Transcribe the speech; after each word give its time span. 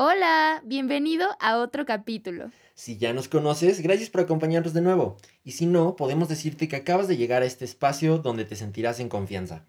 Hola, 0.00 0.62
bienvenido 0.64 1.26
a 1.40 1.56
otro 1.56 1.84
capítulo. 1.84 2.52
Si 2.74 2.98
ya 2.98 3.12
nos 3.12 3.26
conoces, 3.26 3.80
gracias 3.80 4.10
por 4.10 4.20
acompañarnos 4.20 4.72
de 4.72 4.80
nuevo. 4.80 5.16
Y 5.42 5.50
si 5.50 5.66
no, 5.66 5.96
podemos 5.96 6.28
decirte 6.28 6.68
que 6.68 6.76
acabas 6.76 7.08
de 7.08 7.16
llegar 7.16 7.42
a 7.42 7.46
este 7.46 7.64
espacio 7.64 8.18
donde 8.18 8.44
te 8.44 8.54
sentirás 8.54 9.00
en 9.00 9.08
confianza. 9.08 9.64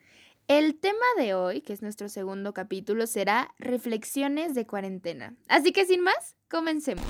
El 0.48 0.80
tema 0.80 1.08
de 1.18 1.34
hoy, 1.34 1.62
que 1.62 1.74
es 1.74 1.82
nuestro 1.82 2.10
segundo 2.10 2.54
capítulo, 2.54 3.08
será 3.08 3.56
reflexiones 3.58 4.54
de 4.54 4.68
cuarentena. 4.68 5.34
Así 5.48 5.72
que 5.72 5.88
sin 5.88 6.02
más, 6.02 6.36
comencemos. 6.48 7.08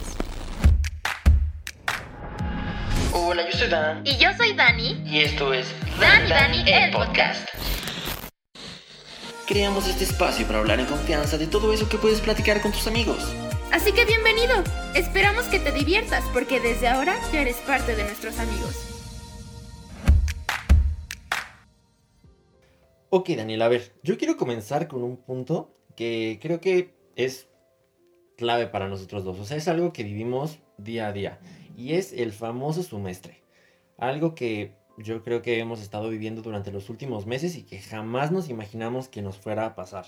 Hola, 3.11 3.49
yo 3.51 3.57
soy 3.57 3.67
Dan. 3.67 4.07
Y 4.07 4.17
yo 4.17 4.29
soy 4.37 4.53
Dani. 4.53 5.03
Y 5.05 5.19
esto 5.19 5.53
es 5.53 5.67
Dan 5.99 6.25
y 6.25 6.29
Dani, 6.29 6.63
el 6.71 6.91
podcast. 6.91 7.49
Creamos 9.49 9.87
este 9.87 10.03
espacio 10.03 10.45
para 10.45 10.59
hablar 10.59 10.79
en 10.79 10.85
confianza 10.85 11.35
de 11.35 11.47
todo 11.47 11.73
eso 11.73 11.89
que 11.89 11.97
puedes 11.97 12.21
platicar 12.21 12.61
con 12.61 12.71
tus 12.71 12.85
amigos. 12.85 13.33
Así 13.71 13.91
que 13.91 14.05
bienvenido. 14.05 14.53
Esperamos 14.93 15.45
que 15.45 15.57
te 15.57 15.71
diviertas 15.71 16.23
porque 16.33 16.59
desde 16.59 16.87
ahora 16.87 17.19
ya 17.33 17.41
eres 17.41 17.55
parte 17.55 17.95
de 17.95 18.03
nuestros 18.03 18.37
amigos. 18.37 18.75
Ok, 23.09 23.29
Daniel, 23.29 23.63
a 23.63 23.69
ver, 23.69 23.91
yo 24.03 24.19
quiero 24.19 24.37
comenzar 24.37 24.87
con 24.87 25.01
un 25.01 25.17
punto 25.17 25.75
que 25.95 26.37
creo 26.39 26.61
que 26.61 26.93
es 27.15 27.47
clave 28.37 28.67
para 28.67 28.87
nosotros 28.87 29.23
dos. 29.23 29.39
O 29.39 29.45
sea, 29.45 29.57
es 29.57 29.67
algo 29.67 29.93
que 29.93 30.03
vivimos 30.03 30.59
día 30.77 31.07
a 31.07 31.11
día. 31.11 31.39
Y 31.75 31.93
es 31.93 32.13
el 32.13 32.33
famoso 32.33 32.83
semestre. 32.83 33.41
Algo 33.97 34.35
que 34.35 34.78
yo 34.99 35.23
creo 35.23 35.41
que 35.41 35.59
hemos 35.59 35.81
estado 35.81 36.09
viviendo 36.09 36.41
durante 36.41 36.71
los 36.71 36.89
últimos 36.89 37.25
meses 37.25 37.55
y 37.55 37.63
que 37.63 37.79
jamás 37.79 38.31
nos 38.31 38.49
imaginamos 38.49 39.07
que 39.07 39.21
nos 39.21 39.37
fuera 39.37 39.65
a 39.65 39.75
pasar. 39.75 40.05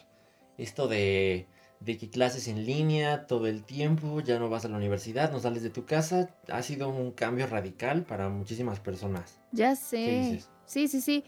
Esto 0.58 0.88
de, 0.88 1.48
de 1.80 1.98
que 1.98 2.09
clases 2.09 2.48
en 2.48 2.66
línea 2.66 3.26
todo 3.26 3.48
el 3.48 3.64
tiempo, 3.64 4.22
ya 4.22 4.38
no 4.38 4.50
vas 4.50 4.66
a 4.66 4.69
la 4.69 4.78
universidad, 4.78 5.31
no 5.31 5.39
sales 5.39 5.64
de 5.64 5.69
tu 5.69 5.86
casa, 5.86 6.30
ha 6.50 6.62
sido 6.62 6.89
un 6.89 7.12
cambio 7.12 7.47
radical 7.47 8.03
para 8.03 8.30
muchísimas 8.30 8.80
personas. 8.80 9.39
Ya 9.52 9.75
sé. 9.75 10.39
Sí, 10.66 10.88
sí, 10.88 11.02
sí. 11.02 11.23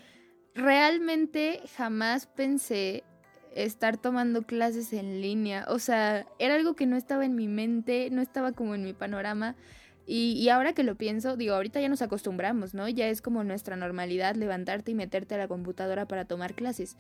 Realmente 0.56 1.62
jamás 1.76 2.28
pensé 2.28 3.04
estar 3.56 3.98
tomando 3.98 4.44
clases 4.44 4.94
en 4.94 5.22
línea. 5.22 5.66
O 5.70 5.80
sea, 5.80 6.28
era 6.40 6.56
algo 6.56 6.76
que 6.76 6.86
no 6.86 6.96
estaba 6.96 7.26
en 7.26 7.36
mi 7.36 7.48
mente, 7.48 8.10
no 8.12 8.22
estaba 8.22 8.52
como 8.52 8.76
en 8.76 8.84
mi 8.84 8.94
panorama. 8.94 9.56
Y, 10.06 10.50
ahora 10.50 10.74
que 10.74 10.84
lo 10.84 10.96
pienso, 10.96 11.38
digo, 11.38 11.56
ahorita 11.56 11.80
ya 11.80 11.88
nos 11.88 12.02
acostumbramos, 12.02 12.74
¿no? 12.74 12.90
Ya 12.90 13.08
es 13.08 13.22
como 13.22 13.44
nuestra 13.44 13.78
normalidad 13.78 14.36
levantarte 14.36 14.92
y 14.92 14.96
meterte 14.96 15.36
a 15.36 15.38
la 15.38 15.48
computadora 15.48 16.08
para 16.08 16.26
tomar 16.26 16.56
clases. 16.56 16.98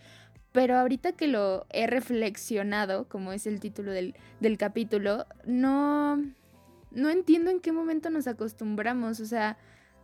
Pero 0.53 0.77
ahorita 0.77 1.11
que 1.11 1.27
lo 1.27 1.65
he 1.69 1.87
reflexionado, 1.87 3.09
como 3.09 3.33
es 3.33 3.45
el 3.45 3.59
título 3.59 3.91
del, 3.91 4.15
del 4.39 4.57
capítulo, 4.57 5.25
no, 5.45 6.17
no 6.91 7.09
entiendo 7.09 7.51
en 7.51 7.59
qué 7.59 7.73
momento 7.73 8.09
nos 8.09 8.27
acostumbramos. 8.27 9.19
O 9.19 9.25
sea, 9.25 9.57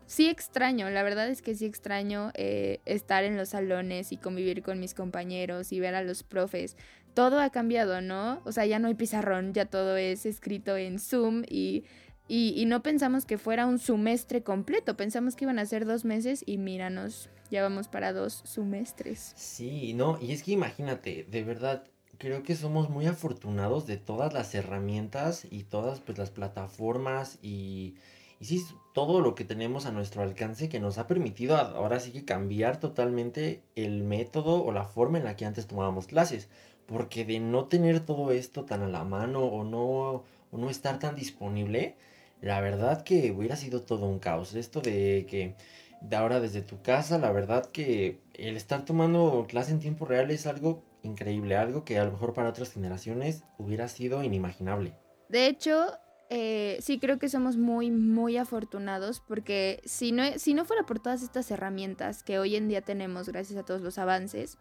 sí 0.10 0.28
extraño, 0.28 0.90
la 0.90 1.04
verdad 1.04 1.30
es 1.30 1.44
que 1.44 1.54
sí 1.54 1.66
extraño 1.66 2.32
eh, 2.34 2.82
estar 2.86 3.24
en 3.24 3.38
los 3.38 3.50
salones 3.50 4.12
y 4.12 4.18
convivir 4.18 4.64
con 4.64 4.80
mis 4.80 4.96
compañeros 4.96 5.72
y 5.72 5.80
ver 5.80 5.94
a 5.94 6.04
los 6.04 6.24
profes. 6.24 6.76
Todo 7.14 7.40
ha 7.40 7.52
cambiado, 7.52 8.02
¿no? 8.02 8.42
O 8.44 8.52
sea, 8.52 8.66
ya 8.66 8.80
no 8.80 8.88
hay 8.88 8.96
pizarrón, 8.96 9.54
ya 9.54 9.66
todo 9.66 9.98
es 9.98 10.26
escrito 10.26 10.76
en 10.78 10.98
Zoom 11.00 11.44
y 11.48 11.84
y, 12.30 12.64
no 12.66 12.84
pensamos 12.84 13.26
que 13.26 13.40
fuera 13.40 13.66
un 13.66 13.80
semestre 13.80 14.44
completo, 14.44 14.96
pensamos 14.96 15.36
que 15.36 15.46
iban 15.46 15.58
a 15.58 15.66
ser 15.66 15.86
dos 15.86 16.06
meses 16.06 16.44
y 16.46 16.58
míranos, 16.58 17.28
ya 17.50 17.64
vamos 17.64 17.88
para 17.88 18.14
dos 18.14 18.44
semestres. 18.46 19.34
Sí, 19.36 19.94
no, 19.94 20.20
y 20.22 20.32
es 20.32 20.44
que 20.44 20.52
imagínate, 20.52 21.26
de 21.28 21.44
verdad, 21.44 21.84
creo 22.20 22.44
que 22.44 22.56
somos 22.56 22.92
muy 22.92 23.08
afortunados 23.08 23.88
de 23.88 23.98
todas 23.98 24.32
las 24.32 24.54
herramientas 24.54 25.48
y 25.50 25.64
todas 25.64 26.02
pues 26.02 26.20
las 26.20 26.30
plataformas 26.30 27.40
y, 27.42 27.96
y 28.40 28.46
sí, 28.46 28.64
todo 28.94 29.22
lo 29.22 29.34
que 29.34 29.44
tenemos 29.44 29.86
a 29.86 29.92
nuestro 29.92 30.22
alcance 30.22 30.70
que 30.70 30.80
nos 30.80 30.98
ha 30.98 31.08
permitido 31.08 31.58
ahora 31.58 32.00
sí 32.00 32.12
que 32.12 32.26
cambiar 32.26 32.80
totalmente 32.80 33.64
el 33.76 34.04
método 34.04 34.64
o 34.64 34.72
la 34.72 34.84
forma 34.84 35.18
en 35.18 35.24
la 35.24 35.36
que 35.36 35.46
antes 35.46 35.66
tomábamos 35.66 36.06
clases. 36.06 36.48
Porque 36.86 37.26
de 37.26 37.40
no 37.40 37.66
tener 37.66 38.00
todo 38.00 38.32
esto 38.32 38.66
tan 38.66 38.82
a 38.82 38.88
la 38.88 39.04
mano 39.04 39.42
o 39.46 39.64
no, 39.64 40.24
o 40.52 40.58
no 40.58 40.70
estar 40.70 41.00
tan 41.00 41.16
disponible, 41.16 41.96
la 42.42 42.62
verdad 42.62 43.04
que 43.04 43.32
hubiera 43.32 43.56
sido 43.56 43.82
todo 43.82 44.08
un 44.08 44.20
caos. 44.20 44.56
Esto 44.56 44.82
de 44.82 45.26
que 45.30 45.56
de 46.02 46.16
ahora 46.16 46.40
desde 46.40 46.62
tu 46.62 46.82
casa, 46.82 47.18
la 47.18 47.32
verdad 47.32 47.66
que 47.66 48.22
el 48.34 48.56
estar 48.56 48.86
tomando 48.86 49.46
clase 49.48 49.72
en 49.72 49.80
tiempo 49.80 50.06
real 50.06 50.32
es 50.32 50.48
algo 50.48 50.84
increíble, 51.04 51.56
algo 51.56 51.84
que 51.84 51.98
a 51.98 52.06
lo 52.06 52.12
mejor 52.12 52.34
para 52.34 52.50
otras 52.50 52.72
generaciones 52.72 53.44
hubiera 53.58 53.88
sido 53.88 54.24
inimaginable. 54.24 54.94
De 55.28 55.48
hecho, 55.48 55.88
eh, 56.30 56.78
sí 56.82 57.00
creo 57.00 57.20
que 57.20 57.30
somos 57.30 57.58
muy, 57.58 57.92
muy 57.92 58.38
afortunados 58.38 59.20
porque 59.20 59.82
si 59.86 60.12
no, 60.12 60.24
si 60.38 60.54
no 60.54 60.66
fuera 60.66 60.86
por 60.86 61.00
todas 61.00 61.22
estas 61.22 61.50
herramientas 61.52 62.24
que 62.24 62.40
hoy 62.40 62.56
en 62.56 62.68
día 62.68 62.82
tenemos 62.82 63.28
gracias 63.30 63.60
a 63.60 63.66
todos 63.66 63.82
los 63.82 63.98
avances, 63.98 64.58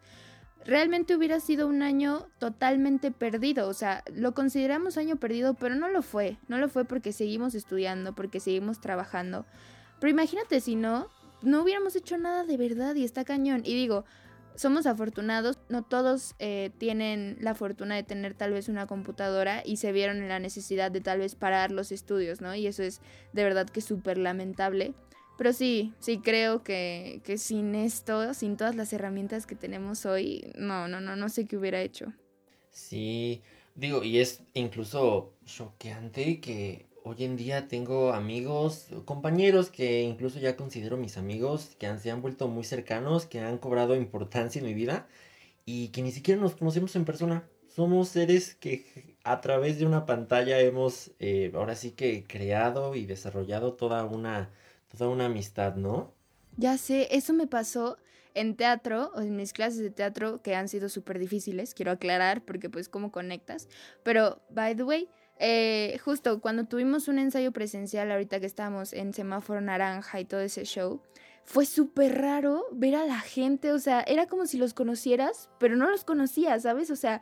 realmente 0.65 1.15
hubiera 1.15 1.39
sido 1.39 1.67
un 1.67 1.81
año 1.81 2.27
totalmente 2.39 3.11
perdido. 3.11 3.67
O 3.67 3.73
sea, 3.73 4.03
lo 4.13 4.33
consideramos 4.33 4.97
año 4.97 5.15
perdido, 5.17 5.53
pero 5.53 5.75
no 5.75 5.87
lo 5.89 6.01
fue. 6.01 6.37
No 6.47 6.57
lo 6.57 6.69
fue 6.69 6.85
porque 6.85 7.13
seguimos 7.13 7.55
estudiando, 7.55 8.13
porque 8.13 8.39
seguimos 8.39 8.79
trabajando. 8.79 9.45
Pero 9.99 10.11
imagínate 10.11 10.61
si 10.61 10.75
no, 10.75 11.07
no 11.41 11.61
hubiéramos 11.61 11.95
hecho 11.95 12.17
nada 12.17 12.43
de 12.43 12.57
verdad 12.57 12.95
y 12.95 13.03
está 13.03 13.25
cañón. 13.25 13.61
Y 13.65 13.73
digo, 13.75 14.05
somos 14.55 14.85
afortunados, 14.85 15.57
no 15.69 15.83
todos 15.83 16.35
eh, 16.39 16.71
tienen 16.77 17.37
la 17.39 17.55
fortuna 17.55 17.95
de 17.95 18.03
tener 18.03 18.33
tal 18.33 18.51
vez 18.51 18.67
una 18.67 18.87
computadora 18.87 19.61
y 19.65 19.77
se 19.77 19.93
vieron 19.93 20.17
en 20.17 20.27
la 20.27 20.39
necesidad 20.39 20.91
de 20.91 20.99
tal 20.99 21.19
vez 21.19 21.35
parar 21.35 21.71
los 21.71 21.93
estudios, 21.93 22.41
¿no? 22.41 22.53
Y 22.55 22.67
eso 22.67 22.83
es 22.83 22.99
de 23.31 23.43
verdad 23.45 23.69
que 23.69 23.79
súper 23.79 24.17
lamentable. 24.17 24.93
Pero 25.39 25.53
sí, 25.53 25.93
sí 26.01 26.17
creo 26.17 26.63
que, 26.65 27.21
que 27.23 27.37
sin 27.37 27.73
esto, 27.73 28.33
sin 28.33 28.57
todas 28.57 28.75
las 28.75 28.91
herramientas 28.91 29.45
que 29.45 29.55
tenemos 29.55 30.05
hoy, 30.05 30.51
no, 30.57 30.89
no, 30.89 30.99
no, 30.99 31.15
no 31.15 31.29
sé 31.29 31.45
qué 31.45 31.55
hubiera 31.55 31.81
hecho. 31.81 32.11
Sí, 32.71 33.41
digo, 33.73 34.03
y 34.03 34.19
es 34.19 34.41
incluso 34.53 35.31
choqueante 35.45 36.41
que 36.41 36.87
hoy 37.05 37.23
en 37.23 37.37
día 37.37 37.69
tengo 37.69 38.11
amigos, 38.11 38.87
compañeros 39.05 39.69
que 39.69 40.01
incluso 40.01 40.39
ya 40.39 40.57
considero 40.57 40.97
mis 40.97 41.17
amigos, 41.17 41.77
que 41.79 41.97
se 41.99 42.11
han 42.11 42.21
vuelto 42.21 42.49
muy 42.49 42.65
cercanos, 42.65 43.25
que 43.25 43.39
han 43.39 43.59
cobrado 43.59 43.95
importancia 43.95 44.59
en 44.59 44.65
mi 44.65 44.73
vida 44.73 45.07
y 45.65 45.87
que 45.87 46.01
ni 46.01 46.11
siquiera 46.11 46.41
nos 46.41 46.57
conocemos 46.57 46.97
en 46.97 47.05
persona. 47.05 47.47
Somos 47.69 48.09
seres 48.09 48.55
que 48.55 49.15
a 49.23 49.39
través 49.39 49.79
de 49.79 49.85
una 49.85 50.05
pantalla 50.05 50.59
hemos 50.59 51.11
eh, 51.19 51.49
ahora 51.53 51.75
sí 51.75 51.91
que 51.91 52.25
creado 52.27 52.93
y 52.95 53.05
desarrollado 53.05 53.75
toda 53.75 54.03
una 54.03 54.51
toda 54.97 55.09
una 55.09 55.25
amistad, 55.25 55.75
¿no? 55.75 56.13
Ya 56.57 56.77
sé, 56.77 57.07
eso 57.11 57.33
me 57.33 57.47
pasó 57.47 57.97
en 58.33 58.55
teatro, 58.55 59.11
o 59.15 59.21
en 59.21 59.35
mis 59.35 59.53
clases 59.53 59.79
de 59.79 59.89
teatro 59.89 60.41
que 60.41 60.55
han 60.55 60.67
sido 60.67 60.89
súper 60.89 61.19
difíciles, 61.19 61.73
quiero 61.73 61.91
aclarar, 61.91 62.43
porque 62.43 62.69
pues 62.69 62.89
cómo 62.89 63.11
conectas. 63.11 63.67
Pero, 64.03 64.41
by 64.49 64.75
the 64.75 64.83
way, 64.83 65.09
eh, 65.39 65.97
justo 66.03 66.41
cuando 66.41 66.65
tuvimos 66.65 67.07
un 67.07 67.17
ensayo 67.17 67.51
presencial, 67.51 68.11
ahorita 68.11 68.39
que 68.39 68.45
estábamos 68.45 68.93
en 68.93 69.13
semáforo 69.13 69.61
naranja 69.61 70.19
y 70.19 70.25
todo 70.25 70.41
ese 70.41 70.65
show, 70.65 71.01
fue 71.45 71.65
súper 71.65 72.21
raro 72.21 72.65
ver 72.71 72.95
a 72.95 73.05
la 73.05 73.19
gente, 73.19 73.71
o 73.71 73.79
sea, 73.79 74.01
era 74.01 74.27
como 74.27 74.45
si 74.45 74.57
los 74.57 74.73
conocieras, 74.73 75.49
pero 75.57 75.75
no 75.75 75.89
los 75.89 76.03
conocías, 76.03 76.63
¿sabes? 76.63 76.91
O 76.91 76.95
sea, 76.95 77.21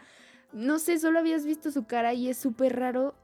no 0.51 0.79
sé, 0.79 1.00
solo 1.00 1.19
habías 1.19 1.45
visto 1.45 1.72
su 1.72 1.85
cara 1.85 2.13
y 2.13 2.29
es 2.29 2.38
súper 2.38 2.75
raro 2.77 3.16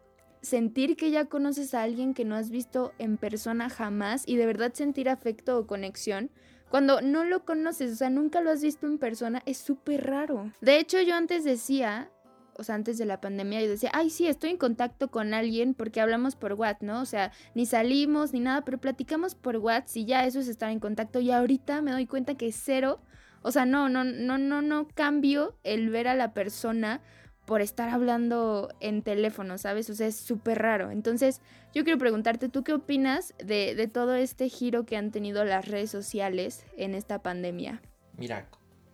sentir 0.43 0.97
que 0.97 1.09
ya 1.09 1.25
conoces 1.25 1.73
a 1.73 1.81
alguien 1.81 2.13
que 2.13 2.25
no 2.25 2.35
has 2.35 2.51
visto 2.51 2.93
en 2.99 3.17
persona 3.17 3.69
jamás 3.69 4.23
y 4.27 4.35
de 4.35 4.45
verdad 4.45 4.73
sentir 4.73 5.09
afecto 5.09 5.57
o 5.57 5.65
conexión. 5.65 6.29
Cuando 6.69 7.01
no 7.01 7.23
lo 7.23 7.45
conoces, 7.45 7.93
o 7.93 7.95
sea, 7.95 8.09
nunca 8.09 8.41
lo 8.41 8.51
has 8.51 8.61
visto 8.61 8.85
en 8.85 8.97
persona, 8.97 9.41
es 9.45 9.57
súper 9.57 10.05
raro. 10.05 10.51
De 10.59 10.79
hecho, 10.79 10.99
yo 11.01 11.15
antes 11.15 11.43
decía, 11.43 12.11
o 12.55 12.63
sea, 12.63 12.75
antes 12.75 12.97
de 12.97 13.05
la 13.05 13.21
pandemia, 13.21 13.61
yo 13.61 13.69
decía, 13.69 13.91
ay, 13.93 14.09
sí, 14.09 14.27
estoy 14.27 14.49
en 14.49 14.57
contacto 14.57 15.09
con 15.09 15.33
alguien 15.33 15.75
porque 15.75 16.01
hablamos 16.01 16.35
por 16.35 16.53
WhatsApp, 16.53 16.83
¿no? 16.83 17.01
O 17.01 17.05
sea, 17.05 17.31
ni 17.55 17.65
salimos 17.65 18.33
ni 18.33 18.39
nada, 18.39 18.65
pero 18.65 18.79
platicamos 18.79 19.35
por 19.35 19.57
WhatsApp 19.57 19.97
y 19.97 20.05
ya 20.05 20.25
eso 20.25 20.39
es 20.39 20.47
estar 20.47 20.71
en 20.71 20.79
contacto. 20.79 21.19
Y 21.19 21.31
ahorita 21.31 21.81
me 21.81 21.91
doy 21.91 22.05
cuenta 22.05 22.35
que 22.35 22.51
cero. 22.51 22.99
O 23.43 23.51
sea, 23.51 23.65
no, 23.65 23.87
no, 23.87 24.03
no, 24.03 24.37
no, 24.37 24.61
no 24.61 24.87
cambio 24.87 25.55
el 25.63 25.89
ver 25.89 26.07
a 26.07 26.15
la 26.15 26.33
persona 26.33 27.01
por 27.45 27.61
estar 27.61 27.89
hablando 27.89 28.69
en 28.79 29.01
teléfono, 29.01 29.57
¿sabes? 29.57 29.89
O 29.89 29.95
sea, 29.95 30.07
es 30.07 30.15
súper 30.15 30.59
raro. 30.59 30.91
Entonces, 30.91 31.41
yo 31.73 31.83
quiero 31.83 31.99
preguntarte, 31.99 32.49
¿tú 32.49 32.63
qué 32.63 32.73
opinas 32.73 33.33
de, 33.43 33.89
todo 33.91 34.15
este 34.15 34.47
giro 34.49 34.85
que 34.85 34.95
han 34.95 35.11
tenido 35.11 35.43
las 35.43 35.67
redes 35.67 35.91
sociales 35.91 36.65
en 36.77 36.95
esta 36.95 37.21
pandemia? 37.21 37.81
Mira, 38.17 38.47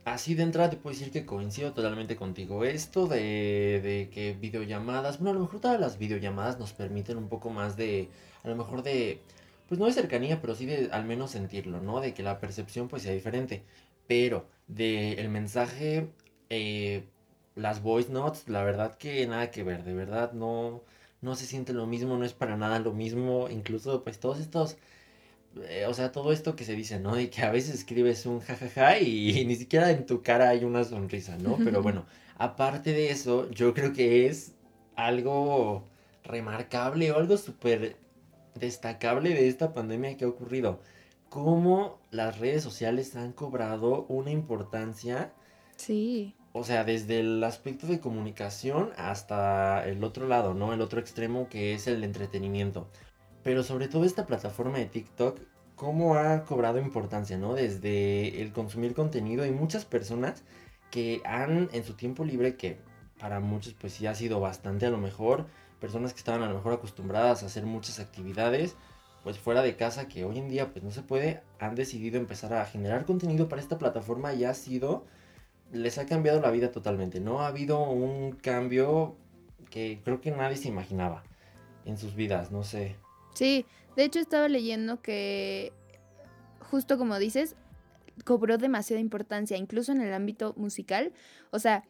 así 0.05 0.33
de 0.33 0.43
entrada 0.43 0.71
te 0.71 0.77
puedo 0.77 0.97
decir 0.97 1.11
que 1.11 1.25
coincido 1.25 1.73
totalmente 1.73 2.15
contigo. 2.15 2.65
Esto 2.65 3.07
de, 3.07 3.81
de 3.83 4.09
que 4.11 4.33
videollamadas, 4.33 5.19
bueno, 5.19 5.31
a 5.31 5.33
lo 5.33 5.41
mejor 5.41 5.61
todas 5.61 5.79
las 5.79 5.99
videollamadas 5.99 6.57
nos 6.57 6.73
permiten 6.73 7.17
un 7.17 7.29
poco 7.29 7.51
más 7.51 7.77
de, 7.77 8.09
a 8.43 8.49
lo 8.49 8.55
mejor 8.55 8.81
de, 8.81 9.21
pues 9.67 9.79
no 9.79 9.85
de 9.85 9.93
cercanía, 9.93 10.41
pero 10.41 10.55
sí 10.55 10.65
de 10.65 10.89
al 10.91 11.05
menos 11.05 11.31
sentirlo, 11.31 11.81
¿no? 11.81 12.01
De 12.01 12.15
que 12.15 12.23
la 12.23 12.39
percepción 12.39 12.87
pues 12.87 13.03
sea 13.03 13.13
diferente. 13.13 13.63
Pero 14.07 14.47
de 14.67 15.13
el 15.13 15.29
mensaje... 15.29 16.09
Eh, 16.49 17.03
las 17.59 17.81
voice 17.81 18.11
notes, 18.11 18.47
la 18.47 18.63
verdad 18.63 18.95
que 18.95 19.25
nada 19.27 19.51
que 19.51 19.63
ver, 19.63 19.83
de 19.83 19.93
verdad 19.93 20.31
no, 20.33 20.81
no 21.21 21.35
se 21.35 21.45
siente 21.45 21.73
lo 21.73 21.85
mismo, 21.85 22.17
no 22.17 22.25
es 22.25 22.33
para 22.33 22.57
nada 22.57 22.79
lo 22.79 22.93
mismo, 22.93 23.49
incluso 23.49 24.03
pues 24.03 24.19
todos 24.19 24.39
estos, 24.39 24.77
eh, 25.67 25.85
o 25.87 25.93
sea, 25.93 26.11
todo 26.11 26.31
esto 26.31 26.55
que 26.55 26.63
se 26.63 26.73
dice, 26.73 26.99
¿no? 26.99 27.15
De 27.15 27.29
que 27.29 27.41
a 27.41 27.51
veces 27.51 27.75
escribes 27.75 28.25
un 28.25 28.39
jajaja 28.39 28.99
y, 28.99 29.45
ni 29.47 29.55
siquiera 29.55 29.91
en 29.91 30.05
tu 30.05 30.21
cara 30.21 30.49
hay 30.49 30.63
una 30.63 30.83
sonrisa, 30.83 31.37
¿no? 31.37 31.57
Pero 31.63 31.81
bueno, 31.81 32.05
aparte 32.37 32.93
de 32.93 33.11
eso, 33.11 33.49
yo 33.51 33.73
creo 33.73 33.93
que 33.93 34.27
es 34.27 34.53
algo 34.95 35.83
remarcable 36.23 37.11
o 37.11 37.17
algo 37.17 37.37
súper 37.37 37.97
destacable 38.55 39.29
de 39.29 39.47
esta 39.47 39.73
pandemia 39.73 40.15
que 40.17 40.25
ha 40.25 40.29
ocurrido. 40.29 40.79
Cómo 41.29 41.99
las 42.11 42.39
redes 42.39 42.63
sociales 42.63 43.15
han 43.15 43.33
cobrado 43.33 44.05
una 44.07 44.31
importancia. 44.31 45.31
Sí. 45.75 46.33
O 46.51 46.63
sea, 46.63 46.83
desde 46.83 47.19
el 47.19 47.43
aspecto 47.43 47.87
de 47.87 47.99
comunicación 47.99 48.91
hasta 48.97 49.87
el 49.87 50.03
otro 50.03 50.27
lado, 50.27 50.53
¿no? 50.53 50.73
El 50.73 50.81
otro 50.81 50.99
extremo 50.99 51.47
que 51.49 51.73
es 51.73 51.87
el 51.87 52.03
entretenimiento. 52.03 52.87
Pero 53.43 53.63
sobre 53.63 53.87
todo 53.87 54.03
esta 54.03 54.25
plataforma 54.25 54.79
de 54.79 54.85
TikTok, 54.87 55.39
cómo 55.75 56.15
ha 56.15 56.43
cobrado 56.43 56.79
importancia, 56.79 57.37
¿no? 57.37 57.53
Desde 57.53 58.41
el 58.41 58.51
consumir 58.51 58.93
contenido 58.93 59.45
y 59.45 59.51
muchas 59.51 59.85
personas 59.85 60.43
que 60.91 61.21
han 61.23 61.69
en 61.71 61.83
su 61.83 61.93
tiempo 61.93 62.25
libre, 62.25 62.57
que 62.57 62.79
para 63.19 63.39
muchos 63.39 63.73
pues 63.75 63.93
sí 63.93 64.07
ha 64.07 64.15
sido 64.15 64.39
bastante 64.39 64.85
a 64.85 64.89
lo 64.89 64.97
mejor, 64.97 65.45
personas 65.79 66.13
que 66.13 66.19
estaban 66.19 66.41
a 66.41 66.47
lo 66.49 66.55
mejor 66.55 66.73
acostumbradas 66.73 67.43
a 67.43 67.45
hacer 67.45 67.65
muchas 67.65 67.99
actividades, 67.99 68.75
pues 69.23 69.37
fuera 69.37 69.61
de 69.61 69.75
casa 69.75 70.07
que 70.07 70.25
hoy 70.25 70.37
en 70.39 70.49
día 70.49 70.71
pues 70.71 70.83
no 70.83 70.91
se 70.91 71.01
puede, 71.01 71.41
han 71.59 71.75
decidido 71.75 72.17
empezar 72.17 72.53
a 72.53 72.65
generar 72.65 73.05
contenido 73.05 73.49
para 73.49 73.61
esta 73.61 73.77
plataforma 73.77 74.33
y 74.33 74.45
ha 74.45 74.53
sido, 74.53 75.05
les 75.71 75.97
ha 75.97 76.05
cambiado 76.05 76.41
la 76.41 76.51
vida 76.51 76.71
totalmente, 76.71 77.19
¿no? 77.19 77.41
Ha 77.41 77.47
habido 77.47 77.81
un 77.81 78.31
cambio 78.31 79.15
que 79.69 79.99
creo 80.03 80.21
que 80.21 80.31
nadie 80.31 80.57
se 80.57 80.67
imaginaba 80.67 81.23
en 81.85 81.97
sus 81.97 82.15
vidas, 82.15 82.51
no 82.51 82.63
sé. 82.63 82.95
Sí, 83.33 83.65
de 83.95 84.03
hecho 84.03 84.19
estaba 84.19 84.47
leyendo 84.47 85.01
que 85.01 85.71
justo 86.59 86.97
como 86.97 87.17
dices, 87.19 87.55
cobró 88.25 88.57
demasiada 88.57 88.99
importancia, 88.99 89.57
incluso 89.57 89.91
en 89.91 90.01
el 90.01 90.13
ámbito 90.13 90.53
musical, 90.57 91.13
o 91.51 91.59
sea, 91.59 91.83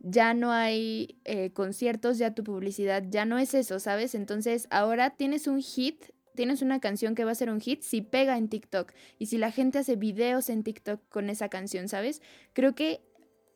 ya 0.00 0.34
no 0.34 0.52
hay 0.52 1.18
eh, 1.24 1.50
conciertos, 1.52 2.18
ya 2.18 2.34
tu 2.34 2.44
publicidad 2.44 3.02
ya 3.08 3.24
no 3.24 3.38
es 3.38 3.54
eso, 3.54 3.80
¿sabes? 3.80 4.14
Entonces 4.14 4.68
ahora 4.70 5.10
tienes 5.10 5.46
un 5.46 5.60
hit, 5.62 6.04
tienes 6.34 6.60
una 6.60 6.80
canción 6.80 7.14
que 7.14 7.24
va 7.24 7.30
a 7.30 7.34
ser 7.34 7.50
un 7.50 7.60
hit 7.60 7.82
si 7.82 8.02
pega 8.02 8.36
en 8.36 8.48
TikTok 8.48 8.92
y 9.18 9.26
si 9.26 9.38
la 9.38 9.50
gente 9.50 9.78
hace 9.78 9.96
videos 9.96 10.50
en 10.50 10.64
TikTok 10.64 11.00
con 11.08 11.30
esa 11.30 11.48
canción, 11.48 11.88
¿sabes? 11.88 12.20
Creo 12.52 12.74
que 12.74 13.00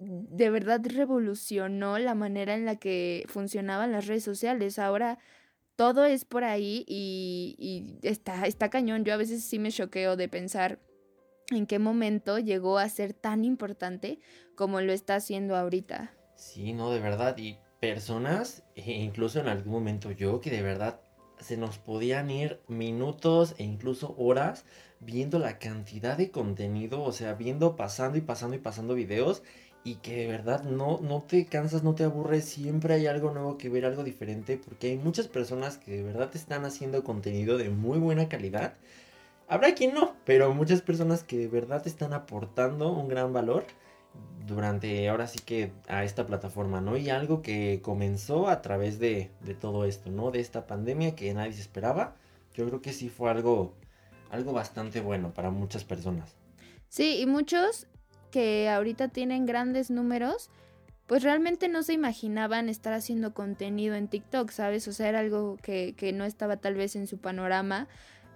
de 0.00 0.50
verdad 0.50 0.80
revolucionó 0.82 1.98
la 1.98 2.14
manera 2.14 2.54
en 2.54 2.64
la 2.64 2.76
que 2.76 3.24
funcionaban 3.28 3.92
las 3.92 4.06
redes 4.06 4.24
sociales. 4.24 4.78
Ahora 4.78 5.18
todo 5.76 6.04
es 6.04 6.24
por 6.24 6.44
ahí 6.44 6.84
y, 6.88 7.54
y 7.58 7.98
está, 8.06 8.46
está 8.46 8.70
cañón. 8.70 9.04
Yo 9.04 9.12
a 9.12 9.18
veces 9.18 9.44
sí 9.44 9.58
me 9.58 9.70
choqueo 9.70 10.16
de 10.16 10.28
pensar 10.28 10.78
en 11.50 11.66
qué 11.66 11.78
momento 11.78 12.38
llegó 12.38 12.78
a 12.78 12.88
ser 12.88 13.12
tan 13.12 13.44
importante 13.44 14.18
como 14.54 14.80
lo 14.80 14.92
está 14.92 15.16
haciendo 15.16 15.54
ahorita. 15.56 16.14
Sí, 16.34 16.72
no, 16.72 16.90
de 16.90 17.00
verdad. 17.00 17.36
Y 17.36 17.58
personas, 17.80 18.62
e 18.74 18.92
incluso 18.92 19.40
en 19.40 19.48
algún 19.48 19.72
momento 19.72 20.10
yo, 20.12 20.40
que 20.40 20.50
de 20.50 20.62
verdad 20.62 21.00
se 21.38 21.56
nos 21.56 21.78
podían 21.78 22.30
ir 22.30 22.60
minutos 22.68 23.54
e 23.58 23.64
incluso 23.64 24.14
horas 24.18 24.64
viendo 25.00 25.38
la 25.38 25.58
cantidad 25.58 26.16
de 26.16 26.30
contenido, 26.30 27.02
o 27.02 27.12
sea, 27.12 27.34
viendo, 27.34 27.76
pasando 27.76 28.18
y 28.18 28.20
pasando 28.20 28.56
y 28.56 28.58
pasando 28.58 28.94
videos 28.94 29.42
y 29.82 29.96
que 29.96 30.16
de 30.16 30.26
verdad 30.26 30.62
no, 30.64 31.00
no 31.02 31.22
te 31.22 31.46
cansas, 31.46 31.82
no 31.82 31.94
te 31.94 32.04
aburres, 32.04 32.44
siempre 32.44 32.94
hay 32.94 33.06
algo 33.06 33.32
nuevo 33.32 33.56
que 33.56 33.68
ver, 33.68 33.86
algo 33.86 34.04
diferente, 34.04 34.58
porque 34.62 34.88
hay 34.88 34.98
muchas 34.98 35.28
personas 35.28 35.78
que 35.78 35.92
de 35.92 36.02
verdad 36.02 36.30
están 36.34 36.64
haciendo 36.64 37.02
contenido 37.02 37.56
de 37.56 37.70
muy 37.70 37.98
buena 37.98 38.28
calidad. 38.28 38.74
Habrá 39.48 39.74
quien 39.74 39.94
no, 39.94 40.14
pero 40.24 40.54
muchas 40.54 40.82
personas 40.82 41.24
que 41.24 41.38
de 41.38 41.48
verdad 41.48 41.86
están 41.86 42.12
aportando 42.12 42.92
un 42.92 43.08
gran 43.08 43.32
valor 43.32 43.64
durante 44.46 45.08
ahora 45.08 45.26
sí 45.26 45.38
que 45.44 45.72
a 45.88 46.04
esta 46.04 46.26
plataforma, 46.26 46.80
¿no? 46.80 46.96
Y 46.96 47.10
algo 47.10 47.40
que 47.40 47.80
comenzó 47.82 48.48
a 48.48 48.62
través 48.62 48.98
de, 48.98 49.30
de, 49.40 49.54
todo 49.54 49.84
esto, 49.86 50.10
¿no? 50.10 50.30
De 50.30 50.40
esta 50.40 50.66
pandemia 50.66 51.14
que 51.14 51.32
nadie 51.32 51.52
se 51.52 51.62
esperaba. 51.62 52.16
Yo 52.54 52.66
creo 52.66 52.82
que 52.82 52.92
sí 52.92 53.08
fue 53.08 53.30
algo, 53.30 53.74
algo 54.30 54.52
bastante 54.52 55.00
bueno 55.00 55.32
para 55.32 55.50
muchas 55.50 55.84
personas. 55.84 56.36
Sí, 56.88 57.20
y 57.20 57.26
muchos 57.26 57.86
que 58.30 58.68
ahorita 58.68 59.08
tienen 59.08 59.46
grandes 59.46 59.90
números, 59.90 60.50
pues 61.06 61.22
realmente 61.22 61.68
no 61.68 61.82
se 61.82 61.92
imaginaban 61.92 62.68
estar 62.68 62.92
haciendo 62.92 63.34
contenido 63.34 63.94
en 63.94 64.08
TikTok, 64.08 64.50
¿sabes? 64.50 64.86
O 64.88 64.92
sea, 64.92 65.08
era 65.08 65.18
algo 65.18 65.56
que, 65.62 65.94
que 65.96 66.12
no 66.12 66.24
estaba 66.24 66.56
tal 66.58 66.74
vez 66.74 66.94
en 66.96 67.06
su 67.06 67.18
panorama 67.18 67.88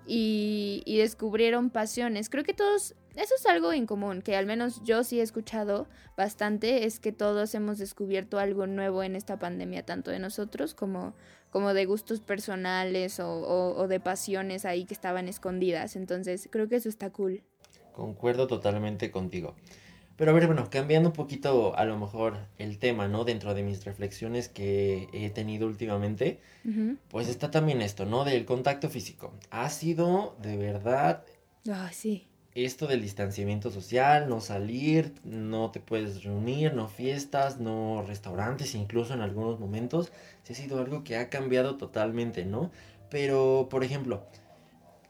y, 0.06 0.82
y 0.84 0.98
descubrieron 0.98 1.70
pasiones. 1.70 2.28
Creo 2.28 2.44
que 2.44 2.54
todos 2.54 2.96
eso 3.16 3.34
es 3.36 3.46
algo 3.46 3.72
en 3.72 3.86
común, 3.86 4.22
que 4.22 4.34
al 4.34 4.46
menos 4.46 4.82
yo 4.82 5.04
sí 5.04 5.20
he 5.20 5.22
escuchado 5.22 5.86
bastante, 6.16 6.84
es 6.84 6.98
que 6.98 7.12
todos 7.12 7.54
hemos 7.54 7.78
descubierto 7.78 8.40
algo 8.40 8.66
nuevo 8.66 9.04
en 9.04 9.14
esta 9.14 9.38
pandemia, 9.38 9.84
tanto 9.86 10.10
de 10.10 10.18
nosotros 10.18 10.74
como, 10.74 11.14
como 11.50 11.74
de 11.74 11.86
gustos 11.86 12.20
personales 12.20 13.20
o, 13.20 13.76
o, 13.76 13.86
de 13.86 14.00
pasiones 14.00 14.64
ahí 14.64 14.84
que 14.84 14.94
estaban 14.94 15.28
escondidas. 15.28 15.94
Entonces, 15.94 16.48
creo 16.50 16.68
que 16.68 16.76
eso 16.76 16.88
está 16.88 17.10
cool. 17.10 17.44
Concuerdo 17.92 18.48
totalmente 18.48 19.12
contigo. 19.12 19.54
Pero 20.16 20.30
a 20.30 20.34
ver, 20.34 20.46
bueno, 20.46 20.68
cambiando 20.70 21.08
un 21.10 21.14
poquito 21.14 21.76
a 21.76 21.84
lo 21.84 21.98
mejor 21.98 22.38
el 22.58 22.78
tema, 22.78 23.08
¿no? 23.08 23.24
Dentro 23.24 23.54
de 23.54 23.62
mis 23.62 23.84
reflexiones 23.84 24.48
que 24.48 25.08
he 25.12 25.30
tenido 25.30 25.66
últimamente, 25.66 26.40
uh 26.64 26.68
-huh. 26.68 26.98
pues 27.08 27.28
está 27.28 27.50
también 27.50 27.82
esto, 27.82 28.06
¿no? 28.06 28.24
Del 28.24 28.44
contacto 28.44 28.88
físico. 28.88 29.32
Ha 29.50 29.68
sido 29.70 30.36
de 30.40 30.56
verdad... 30.56 31.24
Ah, 31.68 31.90
sí 31.92 32.26
esto 32.54 32.86
del 32.86 33.02
distanciamiento 33.02 33.70
social, 33.70 34.28
no 34.28 34.40
salir, 34.40 35.12
no 35.24 35.70
te 35.72 35.80
puedes 35.80 36.22
reunir, 36.22 36.72
no 36.72 36.88
fiestas, 36.88 37.58
no 37.58 38.04
restaurantes, 38.06 38.74
incluso 38.76 39.12
en 39.12 39.20
algunos 39.20 39.58
momentos, 39.58 40.12
sí 40.44 40.52
ha 40.52 40.56
sido 40.56 40.78
algo 40.78 41.02
que 41.02 41.16
ha 41.16 41.30
cambiado 41.30 41.76
totalmente, 41.76 42.44
¿no? 42.44 42.70
Pero, 43.10 43.66
por 43.70 43.82
ejemplo, 43.82 44.24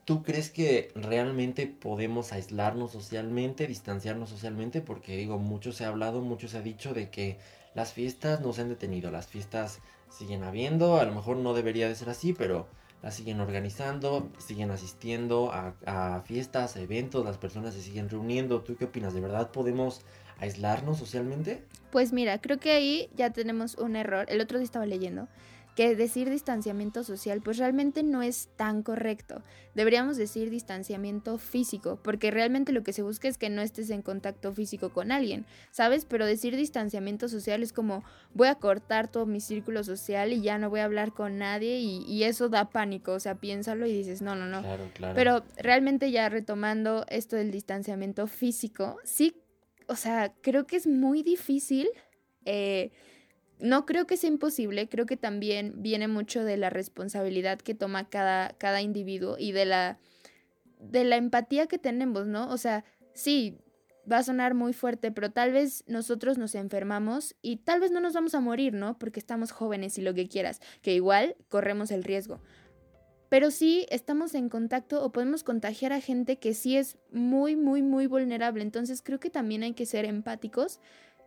¿tú 0.04 0.22
crees 0.22 0.50
que 0.50 0.92
realmente 0.94 1.66
podemos 1.66 2.32
aislarnos 2.32 2.92
socialmente, 2.92 3.66
distanciarnos 3.66 4.30
socialmente? 4.30 4.80
Porque 4.80 5.16
digo, 5.16 5.38
mucho 5.38 5.72
se 5.72 5.84
ha 5.84 5.88
hablado, 5.88 6.20
mucho 6.20 6.48
se 6.48 6.58
ha 6.58 6.62
dicho 6.62 6.94
de 6.94 7.10
que 7.10 7.38
las 7.74 7.92
fiestas 7.92 8.40
no 8.40 8.52
se 8.52 8.62
han 8.62 8.68
detenido, 8.68 9.10
las 9.10 9.26
fiestas 9.26 9.80
siguen 10.10 10.44
habiendo, 10.44 10.98
a 10.98 11.04
lo 11.04 11.14
mejor 11.14 11.36
no 11.38 11.54
debería 11.54 11.88
de 11.88 11.94
ser 11.94 12.08
así, 12.08 12.32
pero 12.32 12.68
la 13.02 13.10
siguen 13.10 13.40
organizando, 13.40 14.30
siguen 14.38 14.70
asistiendo 14.70 15.52
a, 15.52 15.74
a, 15.84 16.20
fiestas, 16.22 16.76
a 16.76 16.80
eventos, 16.80 17.24
las 17.24 17.36
personas 17.36 17.74
se 17.74 17.82
siguen 17.82 18.08
reuniendo. 18.08 18.62
¿Tú 18.62 18.76
qué 18.76 18.86
opinas? 18.86 19.12
¿De 19.12 19.20
verdad 19.20 19.50
podemos 19.50 20.00
aislarnos 20.38 20.98
socialmente? 20.98 21.64
Pues 21.90 22.12
mira, 22.12 22.40
creo 22.40 22.58
que 22.58 22.72
ahí 22.72 23.10
ya 23.14 23.30
tenemos 23.30 23.74
un 23.76 23.96
error. 23.96 24.24
El 24.30 24.40
otro 24.40 24.58
día 24.58 24.64
estaba 24.64 24.86
leyendo 24.86 25.28
que 25.74 25.96
decir 25.96 26.30
distanciamiento 26.30 27.04
social 27.04 27.40
pues 27.42 27.58
realmente 27.58 28.02
no 28.02 28.22
es 28.22 28.48
tan 28.56 28.82
correcto. 28.82 29.42
Deberíamos 29.74 30.16
decir 30.16 30.50
distanciamiento 30.50 31.36
físico, 31.36 31.98
porque 32.02 32.30
realmente 32.30 32.72
lo 32.72 32.84
que 32.84 32.92
se 32.92 33.02
busca 33.02 33.26
es 33.26 33.38
que 33.38 33.50
no 33.50 33.60
estés 33.60 33.90
en 33.90 34.02
contacto 34.02 34.52
físico 34.52 34.90
con 34.90 35.10
alguien, 35.10 35.46
¿sabes? 35.72 36.04
Pero 36.04 36.26
decir 36.26 36.54
distanciamiento 36.54 37.28
social 37.28 37.62
es 37.62 37.72
como 37.72 38.04
voy 38.34 38.48
a 38.48 38.54
cortar 38.54 39.08
todo 39.08 39.26
mi 39.26 39.40
círculo 39.40 39.82
social 39.82 40.32
y 40.32 40.42
ya 40.42 40.58
no 40.58 40.70
voy 40.70 40.80
a 40.80 40.84
hablar 40.84 41.12
con 41.12 41.38
nadie 41.38 41.80
y, 41.80 42.04
y 42.06 42.22
eso 42.22 42.48
da 42.48 42.70
pánico, 42.70 43.12
o 43.12 43.20
sea, 43.20 43.34
piénsalo 43.34 43.86
y 43.86 43.92
dices, 43.92 44.22
no, 44.22 44.36
no, 44.36 44.46
no. 44.46 44.62
Claro, 44.62 44.90
claro. 44.94 45.14
Pero 45.14 45.44
realmente 45.56 46.12
ya 46.12 46.28
retomando 46.28 47.04
esto 47.08 47.34
del 47.34 47.50
distanciamiento 47.50 48.28
físico, 48.28 48.98
sí, 49.02 49.34
o 49.88 49.96
sea, 49.96 50.32
creo 50.40 50.66
que 50.66 50.76
es 50.76 50.86
muy 50.86 51.22
difícil. 51.22 51.88
Eh, 52.44 52.92
no 53.64 53.86
creo 53.86 54.06
que 54.06 54.18
sea 54.18 54.28
imposible, 54.28 54.90
creo 54.90 55.06
que 55.06 55.16
también 55.16 55.72
viene 55.78 56.06
mucho 56.06 56.44
de 56.44 56.58
la 56.58 56.68
responsabilidad 56.68 57.58
que 57.58 57.74
toma 57.74 58.10
cada, 58.10 58.50
cada 58.58 58.82
individuo 58.82 59.36
y 59.38 59.52
de 59.52 59.64
la, 59.64 59.98
de 60.78 61.02
la 61.04 61.16
empatía 61.16 61.66
que 61.66 61.78
tenemos, 61.78 62.26
¿no? 62.26 62.50
O 62.50 62.58
sea, 62.58 62.84
sí, 63.14 63.56
va 64.10 64.18
a 64.18 64.22
sonar 64.22 64.52
muy 64.52 64.74
fuerte, 64.74 65.10
pero 65.10 65.30
tal 65.30 65.52
vez 65.52 65.82
nosotros 65.86 66.36
nos 66.36 66.54
enfermamos 66.54 67.36
y 67.40 67.56
tal 67.56 67.80
vez 67.80 67.90
no 67.90 68.00
nos 68.00 68.12
vamos 68.12 68.34
a 68.34 68.40
morir, 68.40 68.74
¿no? 68.74 68.98
Porque 68.98 69.18
estamos 69.18 69.50
jóvenes 69.50 69.96
y 69.96 70.02
lo 70.02 70.12
que 70.12 70.28
quieras, 70.28 70.60
que 70.82 70.94
igual 70.94 71.34
corremos 71.48 71.90
el 71.90 72.04
riesgo. 72.04 72.42
Pero 73.30 73.50
sí 73.50 73.86
estamos 73.88 74.34
en 74.34 74.50
contacto 74.50 75.02
o 75.02 75.10
podemos 75.10 75.42
contagiar 75.42 75.94
a 75.94 76.02
gente 76.02 76.36
que 76.36 76.52
sí 76.52 76.76
es 76.76 76.98
muy, 77.10 77.56
muy, 77.56 77.80
muy 77.80 78.06
vulnerable. 78.08 78.62
Entonces 78.62 79.00
creo 79.00 79.20
que 79.20 79.30
también 79.30 79.62
hay 79.62 79.72
que 79.72 79.86
ser 79.86 80.04
empáticos 80.04 80.80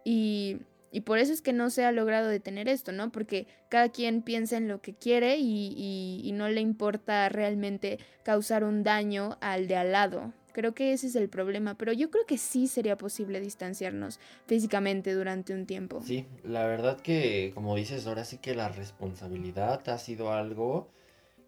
y 0.06 0.60
y 0.92 1.02
por 1.02 1.20
eso 1.20 1.34
es 1.34 1.42
que 1.42 1.54
no 1.54 1.70
se 1.70 1.86
ha 1.86 1.92
logrado 1.92 2.28
detener 2.28 2.68
esto, 2.68 2.92
¿no? 2.92 3.12
Porque 3.12 3.48
cada 3.70 3.90
quien 3.90 4.22
piensa 4.22 4.58
en 4.58 4.68
lo 4.68 4.82
que 4.82 4.94
quiere 4.94 5.38
y, 5.38 5.74
y, 5.76 6.22
y, 6.24 6.32
no 6.32 6.50
le 6.50 6.62
importa 6.62 7.28
realmente 7.30 8.00
causar 8.24 8.64
un 8.64 8.84
daño 8.84 9.38
al 9.42 9.68
de 9.68 9.76
al 9.76 9.92
lado. 9.92 10.34
Creo 10.54 10.74
que 10.74 10.92
ese 10.92 11.08
es 11.08 11.16
el 11.16 11.30
problema, 11.30 11.76
pero 11.76 11.94
yo 11.94 12.10
creo 12.10 12.26
que 12.26 12.40
sí 12.40 12.68
sería 12.68 12.98
posible 12.98 13.40
distanciarnos 13.40 14.20
físicamente 14.48 15.14
durante 15.14 15.54
un 15.54 15.68
tiempo. 15.68 16.02
Sí, 16.04 16.26
la 16.44 16.66
verdad 16.66 17.00
que, 17.00 17.52
como 17.54 17.76
dices, 17.76 18.08
ahora 18.08 18.26
sí 18.26 18.40
que 18.40 18.56
la 18.56 18.70
responsabilidad 18.70 19.88
ha 19.88 20.00
sido 20.00 20.34
algo 20.34 20.90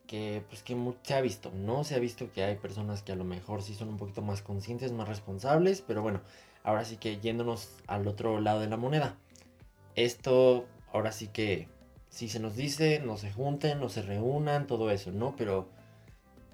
que 0.06 0.44
pues 0.50 0.64
que 0.64 0.76
se 1.04 1.14
ha 1.14 1.22
visto, 1.22 1.52
¿no? 1.56 1.84
Se 1.84 1.96
ha 1.96 2.00
visto 2.00 2.32
que 2.32 2.44
hay 2.44 2.56
personas 2.56 3.04
que 3.04 3.12
a 3.12 3.16
lo 3.16 3.24
mejor 3.24 3.62
sí 3.62 3.74
son 3.76 3.90
un 3.90 3.98
poquito 3.98 4.22
más 4.22 4.42
conscientes, 4.42 4.92
más 4.92 5.08
responsables, 5.08 5.82
pero 5.82 6.02
bueno, 6.02 6.22
ahora 6.64 6.86
sí 6.86 6.98
que 6.98 7.20
yéndonos 7.20 7.70
al 7.88 8.08
otro 8.08 8.40
lado 8.42 8.60
de 8.60 8.68
la 8.68 8.78
moneda. 8.78 9.18
Esto, 10.00 10.66
ahora 10.94 11.12
sí 11.12 11.28
que 11.28 11.68
si 12.10 12.30
se 12.30 12.40
nos 12.40 12.56
dice, 12.56 13.02
no 13.06 13.18
se 13.18 13.32
junten, 13.34 13.82
no 13.82 13.90
se 13.90 14.02
reúnan, 14.02 14.66
todo 14.66 14.92
eso, 14.92 15.12
¿no? 15.12 15.36
Pero 15.36 15.68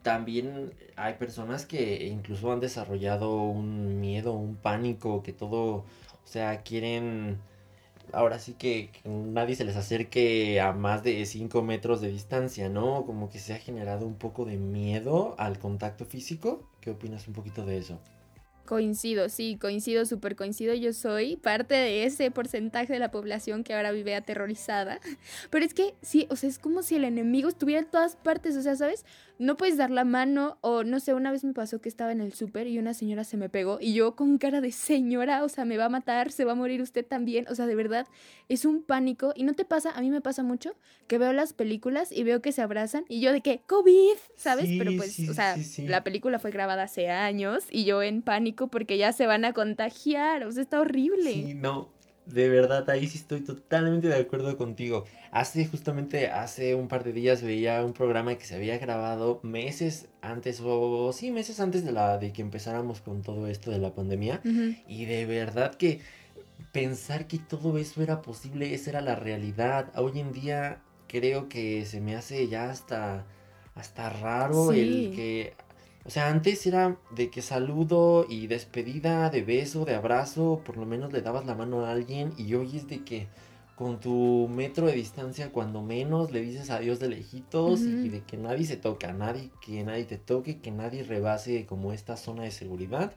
también 0.02 0.74
hay 0.96 1.14
personas 1.16 1.66
que 1.68 2.08
incluso 2.08 2.52
han 2.52 2.60
desarrollado 2.60 3.44
un 3.44 4.00
miedo, 4.00 4.34
un 4.34 4.56
pánico, 4.56 5.22
que 5.22 5.32
todo, 5.32 5.76
o 5.76 5.86
sea, 6.28 6.64
quieren 6.64 7.40
ahora 8.14 8.40
sí 8.40 8.54
que, 8.54 8.90
nadie 9.06 9.56
se 9.56 9.64
les 9.64 9.76
acerque 9.76 10.60
a 10.60 10.74
más 10.74 11.04
de 11.04 11.24
5 11.26 11.62
metros 11.62 12.02
de 12.02 12.10
distancia, 12.10 12.70
¿no? 12.70 13.06
Como 13.06 13.30
que 13.30 13.40
se 13.40 13.54
ha 13.54 13.60
generado 13.60 14.08
un 14.08 14.16
poco 14.16 14.46
de 14.46 14.58
miedo 14.58 15.36
al 15.38 15.60
contacto 15.60 16.06
físico. 16.06 16.68
¿Qué 16.82 16.92
opinas 16.92 17.28
un 17.28 17.34
poquito 17.34 17.66
de 17.66 17.78
eso? 17.78 18.00
Coincido, 18.66 19.30
sí, 19.30 19.58
coincido, 19.62 20.06
súper 20.06 20.36
coincido. 20.36 20.74
Yo 20.74 20.92
soy 20.92 21.36
parte 21.36 21.76
de 21.76 22.06
ese 22.06 22.32
porcentaje 22.32 22.94
de 22.94 23.00
la 23.00 23.12
población 23.12 23.64
que 23.64 23.76
ahora 23.76 23.92
vive 23.92 24.16
aterrorizada. 24.16 25.00
Pero 25.52 25.66
es 25.66 25.74
que, 25.74 25.94
sí, 26.02 26.26
o 26.32 26.36
sea, 26.36 26.50
es 26.50 26.58
como 26.58 26.82
si 26.82 26.96
el 26.96 27.04
enemigo 27.04 27.48
estuviera 27.48 27.82
en 27.82 27.90
todas 27.90 28.16
partes, 28.16 28.58
o 28.58 28.62
sea, 28.62 28.76
¿sabes? 28.76 29.06
No 29.38 29.58
puedes 29.58 29.78
dar 29.78 29.92
la 29.92 30.06
mano 30.06 30.58
o 30.62 30.84
no 30.84 31.00
sé, 31.00 31.14
una 31.14 31.32
vez 31.32 31.44
me 31.44 31.54
pasó 31.54 31.80
que 31.82 31.90
estaba 31.90 32.14
en 32.14 32.22
el 32.22 32.34
súper 32.34 32.68
y 32.68 32.80
una 32.80 32.94
señora 32.94 33.26
se 33.26 33.36
me 33.36 33.50
pegó 33.50 33.80
y 33.82 33.94
yo 33.94 34.16
con 34.16 34.38
cara 34.38 34.62
de 34.62 34.72
señora, 34.72 35.44
o 35.44 35.50
sea, 35.50 35.66
me 35.66 35.78
va 35.78 35.86
a 35.86 35.90
matar, 35.90 36.32
se 36.32 36.46
va 36.46 36.54
a 36.54 36.56
morir 36.56 36.82
usted 36.82 37.06
también. 37.06 37.46
O 37.50 37.56
sea, 37.56 37.68
de 37.68 37.76
verdad, 37.76 38.08
es 38.48 38.66
un 38.66 38.82
pánico 38.82 39.34
y 39.36 39.44
no 39.44 39.54
te 39.54 39.66
pasa, 39.66 39.92
a 39.92 40.02
mí 40.02 40.10
me 40.10 40.22
pasa 40.22 40.42
mucho 40.42 40.76
que 41.08 41.18
veo 41.18 41.34
las 41.34 41.54
películas 41.54 42.12
y 42.12 42.24
veo 42.24 42.42
que 42.42 42.52
se 42.52 42.62
abrazan 42.62 43.06
y 43.10 43.20
yo 43.20 43.34
de 43.34 43.42
que, 43.42 43.60
COVID, 43.68 44.18
¿sabes? 44.38 44.70
Pero 44.78 44.92
pues, 44.96 45.20
o 45.30 45.34
sea, 45.34 45.56
la 45.80 46.04
película 46.04 46.40
fue 46.40 46.52
grabada 46.52 46.84
hace 46.84 47.10
años 47.10 47.66
y 47.70 47.84
yo 47.84 48.02
en 48.02 48.22
pánico 48.22 48.55
porque 48.56 48.98
ya 48.98 49.14
se 49.14 49.28
van 49.28 49.46
a 49.46 49.54
contagiar. 49.54 50.44
O 50.46 50.52
sea, 50.52 50.64
está 50.64 50.80
horrible. 50.80 51.32
Sí, 51.34 51.54
no. 51.54 51.94
De 52.26 52.50
verdad, 52.50 52.90
ahí 52.90 53.08
sí 53.08 53.20
estoy 53.20 53.42
totalmente 53.42 54.08
de 54.08 54.16
acuerdo 54.16 54.58
contigo. 54.58 55.06
Hace 55.32 55.68
justamente, 55.68 56.28
hace 56.28 56.74
un 56.74 56.88
par 56.88 57.04
de 57.04 57.14
días 57.14 57.44
veía 57.44 57.86
un 57.86 57.94
programa 57.94 58.36
que 58.36 58.46
se 58.46 58.56
había 58.56 58.80
grabado 58.80 59.40
meses 59.44 60.08
antes, 60.22 60.60
o 60.64 61.14
sí, 61.14 61.30
meses 61.30 61.60
antes 61.60 61.86
de, 61.86 61.92
la, 61.92 62.18
de 62.18 62.34
que 62.34 62.42
empezáramos 62.42 63.02
con 63.02 63.22
todo 63.22 63.46
esto 63.48 63.70
de 63.70 63.78
la 63.78 63.94
pandemia. 63.94 64.42
Y 64.88 65.06
de 65.06 65.28
verdad 65.28 65.76
que 65.76 66.00
pensar 66.72 67.28
que 67.28 67.38
todo 67.38 67.78
eso 67.78 68.02
era 68.02 68.24
posible, 68.24 68.74
esa 68.74 68.90
era 68.90 69.02
la 69.02 69.16
realidad. 69.16 69.92
Hoy 69.96 70.20
en 70.20 70.32
día 70.32 70.82
creo 71.08 71.48
que 71.48 71.86
se 71.86 72.02
me 72.02 72.16
hace 72.16 72.48
ya 72.48 72.70
hasta, 72.72 73.26
hasta 73.76 74.10
raro 74.10 74.72
el 74.72 75.14
que 75.16 75.54
o 76.06 76.10
sea, 76.12 76.30
antes 76.30 76.68
era 76.68 76.98
de 77.16 77.32
que 77.32 77.42
saludo 77.42 78.28
y 78.30 78.46
despedida, 78.46 79.32
de 79.32 79.42
beso, 79.42 79.86
de 79.86 79.96
abrazo, 79.96 80.62
por 80.64 80.78
lo 80.78 80.86
menos 80.86 81.12
le 81.12 81.22
dabas 81.22 81.48
la 81.48 81.56
mano 81.56 81.84
a 81.84 81.92
alguien 81.92 82.32
y 82.38 82.54
hoy 82.54 82.78
es 82.78 82.88
de 82.88 83.04
que 83.04 83.28
con 83.76 84.00
tu 84.00 84.48
metro 84.48 84.86
de 84.86 84.94
distancia, 84.94 85.52
cuando 85.52 85.82
menos 85.82 86.32
le 86.32 86.42
dices 86.42 86.70
adiós 86.70 87.00
de 87.00 87.10
lejitos 87.10 87.82
y 87.82 88.10
de 88.10 88.22
que 88.22 88.38
nadie 88.38 88.66
se 88.66 88.78
toca, 88.78 89.12
nadie, 89.14 89.50
que 89.66 89.84
nadie 89.84 90.06
te 90.06 90.18
toque, 90.18 90.60
que 90.60 90.72
nadie 90.72 91.04
rebase 91.04 91.66
como 91.66 91.92
esta 91.92 92.16
zona 92.18 92.44
de 92.44 92.52
seguridad. 92.52 93.12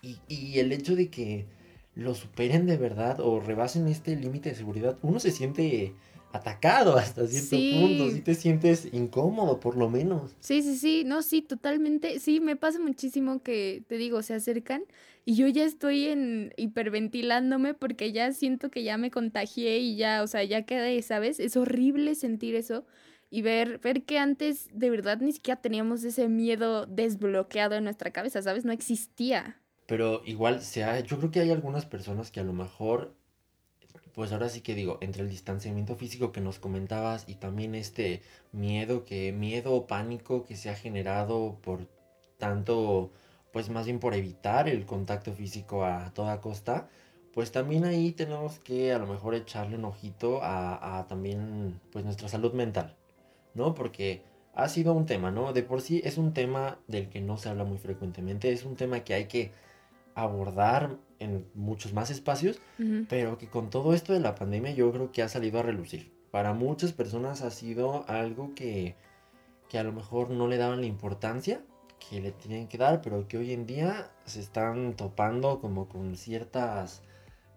Y, 0.00 0.18
y 0.28 0.60
el 0.60 0.72
hecho 0.72 0.96
de 0.96 1.08
que 1.08 1.46
lo 1.94 2.14
superen 2.14 2.66
de 2.66 2.76
verdad 2.76 3.20
o 3.20 3.40
rebasen 3.40 3.88
este 3.88 4.14
límite 4.16 4.50
de 4.50 4.54
seguridad, 4.54 4.96
uno 5.02 5.18
se 5.18 5.32
siente 5.32 5.92
atacado 6.32 6.96
hasta 6.96 7.26
cierto 7.26 7.56
punto, 7.56 8.10
si 8.10 8.20
te 8.20 8.34
sientes 8.34 8.88
incómodo 8.92 9.60
por 9.60 9.76
lo 9.76 9.88
menos. 9.88 10.36
Sí, 10.40 10.62
sí, 10.62 10.76
sí, 10.76 11.04
no, 11.04 11.22
sí, 11.22 11.42
totalmente, 11.42 12.20
sí, 12.20 12.40
me 12.40 12.56
pasa 12.56 12.78
muchísimo 12.78 13.42
que, 13.42 13.82
te 13.88 13.96
digo, 13.96 14.22
se 14.22 14.34
acercan 14.34 14.84
y 15.24 15.34
yo 15.36 15.48
ya 15.48 15.64
estoy 15.64 16.06
en 16.06 16.52
hiperventilándome 16.56 17.74
porque 17.74 18.12
ya 18.12 18.32
siento 18.32 18.70
que 18.70 18.82
ya 18.82 18.98
me 18.98 19.10
contagié 19.10 19.78
y 19.78 19.96
ya, 19.96 20.22
o 20.22 20.26
sea, 20.26 20.44
ya 20.44 20.62
quedé, 20.62 21.00
¿sabes? 21.02 21.40
Es 21.40 21.56
horrible 21.56 22.14
sentir 22.14 22.54
eso 22.54 22.84
y 23.30 23.42
ver, 23.42 23.78
ver 23.78 24.04
que 24.04 24.18
antes 24.18 24.68
de 24.72 24.90
verdad 24.90 25.18
ni 25.20 25.32
siquiera 25.32 25.60
teníamos 25.60 26.04
ese 26.04 26.28
miedo 26.28 26.86
desbloqueado 26.86 27.74
en 27.74 27.84
nuestra 27.84 28.10
cabeza, 28.10 28.42
¿sabes? 28.42 28.64
No 28.64 28.72
existía. 28.72 29.60
Pero 29.86 30.22
igual, 30.26 30.60
sea, 30.60 31.00
yo 31.00 31.18
creo 31.18 31.30
que 31.30 31.40
hay 31.40 31.50
algunas 31.50 31.86
personas 31.86 32.30
que 32.30 32.40
a 32.40 32.44
lo 32.44 32.52
mejor 32.52 33.14
pues 34.18 34.32
ahora 34.32 34.48
sí 34.48 34.62
que 34.62 34.74
digo, 34.74 34.98
entre 35.00 35.22
el 35.22 35.30
distanciamiento 35.30 35.94
físico 35.94 36.32
que 36.32 36.40
nos 36.40 36.58
comentabas 36.58 37.22
y 37.28 37.36
también 37.36 37.76
este 37.76 38.20
miedo 38.50 39.04
que, 39.04 39.30
miedo 39.30 39.72
o 39.72 39.86
pánico 39.86 40.44
que 40.44 40.56
se 40.56 40.70
ha 40.70 40.74
generado 40.74 41.56
por 41.62 41.86
tanto, 42.36 43.12
pues 43.52 43.70
más 43.70 43.86
bien 43.86 44.00
por 44.00 44.14
evitar 44.14 44.68
el 44.68 44.86
contacto 44.86 45.32
físico 45.32 45.84
a 45.84 46.12
toda 46.14 46.40
costa, 46.40 46.88
pues 47.32 47.52
también 47.52 47.84
ahí 47.84 48.10
tenemos 48.10 48.58
que 48.58 48.92
a 48.92 48.98
lo 48.98 49.06
mejor 49.06 49.36
echarle 49.36 49.76
un 49.76 49.84
ojito 49.84 50.40
a, 50.42 51.06
también 51.08 51.80
pues 51.92 52.04
nuestra 52.04 52.28
salud 52.28 52.52
mental, 52.54 52.96
¿no? 53.54 53.76
Porque 53.76 54.24
ha 54.52 54.68
sido 54.68 54.94
un 54.94 55.06
tema, 55.06 55.30
¿no? 55.30 55.52
De 55.52 55.62
por 55.62 55.80
sí 55.80 56.00
es 56.02 56.18
un 56.18 56.34
tema 56.34 56.80
del 56.88 57.08
que 57.08 57.20
no 57.20 57.36
se 57.36 57.50
habla 57.50 57.62
muy 57.62 57.78
frecuentemente, 57.78 58.50
es 58.50 58.64
un 58.64 58.74
tema 58.74 59.04
que 59.04 59.14
hay 59.14 59.26
que 59.26 59.52
abordar 60.22 60.96
en 61.18 61.46
muchos 61.54 61.92
más 61.92 62.10
espacios, 62.10 62.60
pero 63.08 63.38
que 63.38 63.48
con 63.48 63.70
todo 63.70 63.94
esto 63.94 64.12
de 64.12 64.20
la 64.20 64.34
pandemia 64.34 64.72
yo 64.72 64.92
creo 64.92 65.12
que 65.12 65.22
ha 65.22 65.28
salido 65.28 65.58
a 65.58 65.62
relucir. 65.62 66.12
Para 66.30 66.52
muchas 66.52 66.92
personas 66.92 67.42
ha 67.42 67.50
sido 67.50 68.04
algo 68.08 68.54
que, 68.54 68.94
que 69.68 69.78
a 69.78 69.82
lo 69.84 69.92
mejor 69.92 70.30
no 70.30 70.46
le 70.46 70.56
daban 70.56 70.80
la 70.80 70.86
importancia 70.86 71.62
que 71.98 72.20
le 72.20 72.32
tenían 72.32 72.68
que 72.68 72.78
dar, 72.78 73.00
pero 73.02 73.26
que 73.26 73.38
hoy 73.38 73.52
en 73.52 73.66
día 73.66 74.10
se 74.24 74.40
están 74.40 74.94
topando 74.94 75.60
como 75.60 75.88
con 75.88 76.16
ciertas 76.16 77.02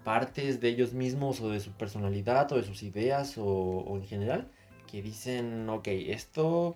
partes 0.04 0.60
de 0.60 0.70
ellos 0.70 0.94
mismos 0.94 1.42
o 1.42 1.50
de 1.50 1.60
su 1.60 1.72
personalidad 1.72 2.52
o 2.52 2.56
de 2.58 2.64
sus 2.64 2.82
ideas 2.82 3.38
o, 3.38 3.46
o 3.46 3.98
en 3.98 4.06
general 4.06 4.52
que 4.88 5.02
dicen, 5.02 5.70
ok, 5.70 5.88
esto 5.88 6.76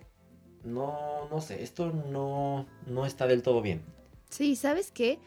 no, 0.64 1.28
no 1.30 1.40
sé, 1.40 1.62
esto 1.62 1.92
no, 1.92 2.66
no 2.86 3.06
está 3.06 3.26
del 3.26 3.42
todo 3.42 3.62
bien. 3.62 3.82
Sí, 4.30 4.56
¿sabes 4.56 4.90
qué? 4.90 5.18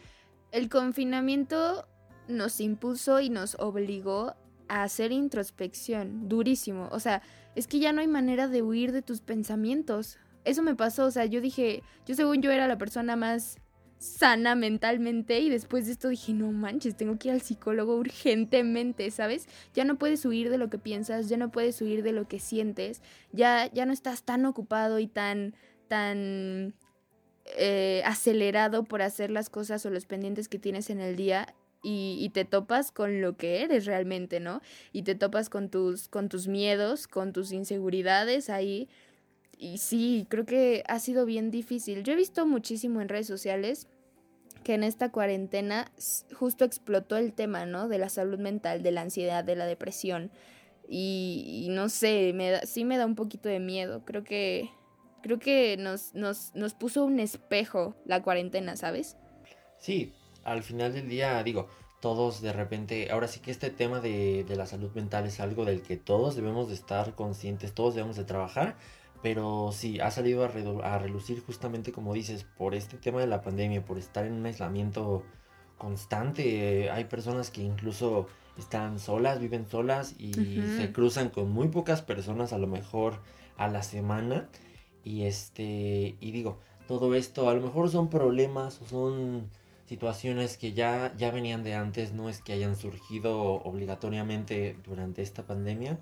El 0.52 0.70
confinamiento 0.70 1.88
nos 2.28 2.60
impuso 2.60 3.20
y 3.20 3.30
nos 3.30 3.56
obligó 3.60 4.36
a 4.68 4.84
hacer 4.84 5.12
introspección, 5.12 6.30
durísimo. 6.30 6.90
O 6.92 7.00
sea, 7.00 7.22
es 7.56 7.68
que 7.68 7.80
ya 7.80 7.92
no 7.92 8.02
hay 8.02 8.08
manera 8.08 8.48
de 8.48 8.62
huir 8.62 8.92
de 8.92 9.02
tus 9.02 9.22
pensamientos. 9.22 10.18
Eso 10.46 10.62
me 10.64 10.76
pasó, 10.76 11.06
o 11.06 11.12
sea, 11.12 11.26
yo 11.26 11.42
dije, 11.42 11.84
yo 12.06 12.16
según 12.16 12.42
yo 12.42 12.52
era 12.52 12.68
la 12.68 12.78
persona 12.78 13.16
más 13.16 13.58
sana 14.00 14.56
mentalmente 14.56 15.40
y 15.40 15.50
después 15.50 15.86
de 15.86 15.92
esto 15.92 16.08
dije, 16.08 16.34
no 16.34 16.52
manches, 16.52 16.96
tengo 16.96 17.20
que 17.20 17.28
ir 17.28 17.34
al 17.34 17.42
psicólogo 17.42 17.98
urgentemente, 17.98 19.12
¿sabes? 19.12 19.48
Ya 19.74 19.84
no 19.84 19.98
puedes 19.98 20.26
huir 20.26 20.50
de 20.50 20.58
lo 20.58 20.70
que 20.70 20.80
piensas, 20.80 21.28
ya 21.28 21.36
no 21.36 21.52
puedes 21.52 21.82
huir 21.82 22.02
de 22.02 22.14
lo 22.14 22.28
que 22.28 22.40
sientes, 22.40 23.02
ya, 23.34 23.70
ya 23.74 23.86
no 23.86 23.92
estás 23.92 24.24
tan 24.24 24.46
ocupado 24.46 25.00
y 25.00 25.08
tan, 25.08 25.54
tan 25.90 26.74
eh, 27.58 28.02
acelerado 28.06 28.84
por 28.84 29.02
hacer 29.02 29.32
las 29.32 29.50
cosas 29.50 29.86
o 29.86 29.90
los 29.90 30.06
pendientes 30.06 30.48
que 30.48 30.60
tienes 30.60 30.90
en 30.90 31.00
el 31.00 31.16
día 31.16 31.56
y, 31.82 32.30
te 32.34 32.46
topas 32.46 32.92
con 32.92 33.22
lo 33.22 33.38
que 33.38 33.64
eres 33.64 33.86
realmente, 33.86 34.40
¿no? 34.40 34.62
Y 34.92 35.04
te 35.04 35.16
topas 35.16 35.50
con 35.50 35.70
tus, 35.70 36.10
con 36.10 36.28
tus 36.28 36.48
miedos, 36.48 37.08
con 37.08 37.32
tus 37.32 37.52
inseguridades 37.52 38.50
ahí. 38.50 38.90
Y 39.58 39.78
sí, 39.78 40.26
creo 40.30 40.46
que 40.46 40.84
ha 40.88 41.00
sido 41.00 41.26
bien 41.26 41.52
difícil. 41.52 42.04
Yo 42.04 42.14
he 42.14 42.18
visto 42.18 42.46
muchísimo 42.46 43.02
en 43.02 43.10
redes 43.10 43.28
sociales 43.28 43.88
que 44.64 44.74
en 44.74 44.84
esta 44.84 45.10
cuarentena 45.10 45.90
justo 46.34 46.66
explotó 46.66 47.16
el 47.16 47.34
tema, 47.34 47.66
¿no? 47.66 47.88
De 47.88 47.98
la 47.98 48.10
salud 48.10 48.40
mental, 48.40 48.84
de 48.84 48.92
la 48.92 49.02
ansiedad, 49.02 49.44
de 49.44 49.56
la 49.56 49.66
depresión. 49.66 50.32
Y, 50.90 51.64
y 51.66 51.70
no 51.70 51.88
sé, 51.88 52.34
me 52.34 52.52
da, 52.52 52.62
sí 52.66 52.84
me 52.84 52.98
da 52.98 53.06
un 53.06 53.16
poquito 53.16 53.48
de 53.48 53.60
miedo. 53.60 54.04
Creo 54.06 54.24
que 54.24 54.70
creo 55.22 55.40
que 55.40 55.78
nos, 55.78 56.14
nos, 56.14 56.54
nos 56.56 56.74
puso 56.74 57.06
un 57.06 57.20
espejo 57.20 57.96
la 58.06 58.22
cuarentena, 58.22 58.76
¿sabes? 58.76 59.18
Sí, 59.78 60.14
al 60.44 60.64
final 60.64 60.94
del 60.94 61.08
día, 61.10 61.42
digo, 61.44 61.68
todos 62.00 62.42
de 62.42 62.54
repente, 62.54 63.12
ahora 63.12 63.28
sí 63.28 63.40
que 63.40 63.52
este 63.52 63.70
tema 63.70 64.00
de, 64.00 64.44
de, 64.44 64.56
la 64.56 64.66
salud 64.66 64.92
mental 64.94 65.26
es 65.26 65.40
algo 65.40 65.66
del 65.66 65.82
que 65.82 65.98
todos 65.98 66.36
debemos 66.36 66.70
de 66.70 66.76
estar 66.76 67.16
conscientes, 67.16 67.74
todos 67.74 67.96
debemos 67.96 68.16
de 68.16 68.26
trabajar, 68.26 68.76
pero 69.22 69.72
sí, 69.74 70.00
ha 70.00 70.12
salido 70.12 70.44
a, 70.44 70.48
a 70.48 71.00
relucir 71.00 71.42
justamente 71.42 71.92
como 71.92 72.14
dices, 72.14 72.46
por 72.58 72.76
este 72.76 72.98
tema 72.98 73.20
de 73.20 73.28
la 73.28 73.42
pandemia, 73.42 73.84
por 73.84 73.98
estar 73.98 74.26
en 74.26 74.34
un 74.34 74.46
aislamiento 74.46 75.24
constante, 75.78 76.90
hay 76.90 77.06
personas 77.06 77.52
que 77.52 77.62
incluso 77.62 78.28
están 78.58 79.00
solas, 79.00 79.40
viven 79.40 79.68
solas 79.68 80.16
y 80.20 80.34
se 80.34 80.92
cruzan 80.92 81.30
con 81.30 81.50
muy 81.50 81.70
pocas 81.70 82.02
personas 82.02 82.52
a 82.52 82.58
lo 82.58 82.68
mejor 82.68 83.22
a 83.58 83.68
la 83.70 83.82
semana 83.84 84.50
y 85.04 85.24
este, 85.24 86.16
y 86.20 86.32
digo, 86.32 86.60
todo 86.90 87.14
esto. 87.16 87.50
A 87.50 87.54
lo 87.54 87.62
mejor 87.62 87.90
son 87.90 88.10
problemas 88.10 88.82
o 88.82 88.88
son 88.88 89.50
situaciones 89.88 90.58
que 90.58 90.74
ya, 90.74 91.14
ya 91.18 91.32
venían 91.32 91.64
de 91.64 91.76
antes, 91.76 92.14
no 92.14 92.30
es 92.30 92.42
que 92.42 92.54
hayan 92.54 92.76
surgido 92.76 93.36
obligatoriamente 93.64 94.76
durante 94.86 95.22
esta 95.22 95.44
pandemia, 95.46 96.00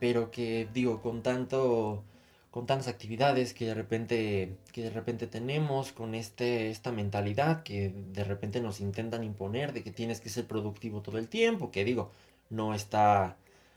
pero 0.00 0.30
que 0.30 0.68
digo, 0.72 1.02
con 1.02 1.22
tanto 1.22 2.04
con 2.50 2.66
tantas 2.66 2.88
actividades 2.88 3.54
que 3.54 3.66
de 3.66 3.74
repente 3.74 4.56
que 4.72 4.82
de 4.82 4.90
repente 4.90 5.26
tenemos 5.26 5.92
con 5.92 6.14
este 6.14 6.70
esta 6.70 6.92
mentalidad 6.92 7.62
que 7.62 7.94
de 8.12 8.24
repente 8.24 8.60
nos 8.60 8.80
intentan 8.80 9.24
imponer 9.24 9.72
de 9.72 9.82
que 9.82 9.90
tienes 9.90 10.20
que 10.20 10.28
ser 10.28 10.46
productivo 10.46 11.00
todo 11.02 11.18
el 11.18 11.28
tiempo, 11.28 11.70
que 11.70 11.84
digo, 11.84 12.10
no 12.50 12.74
está 12.74 13.36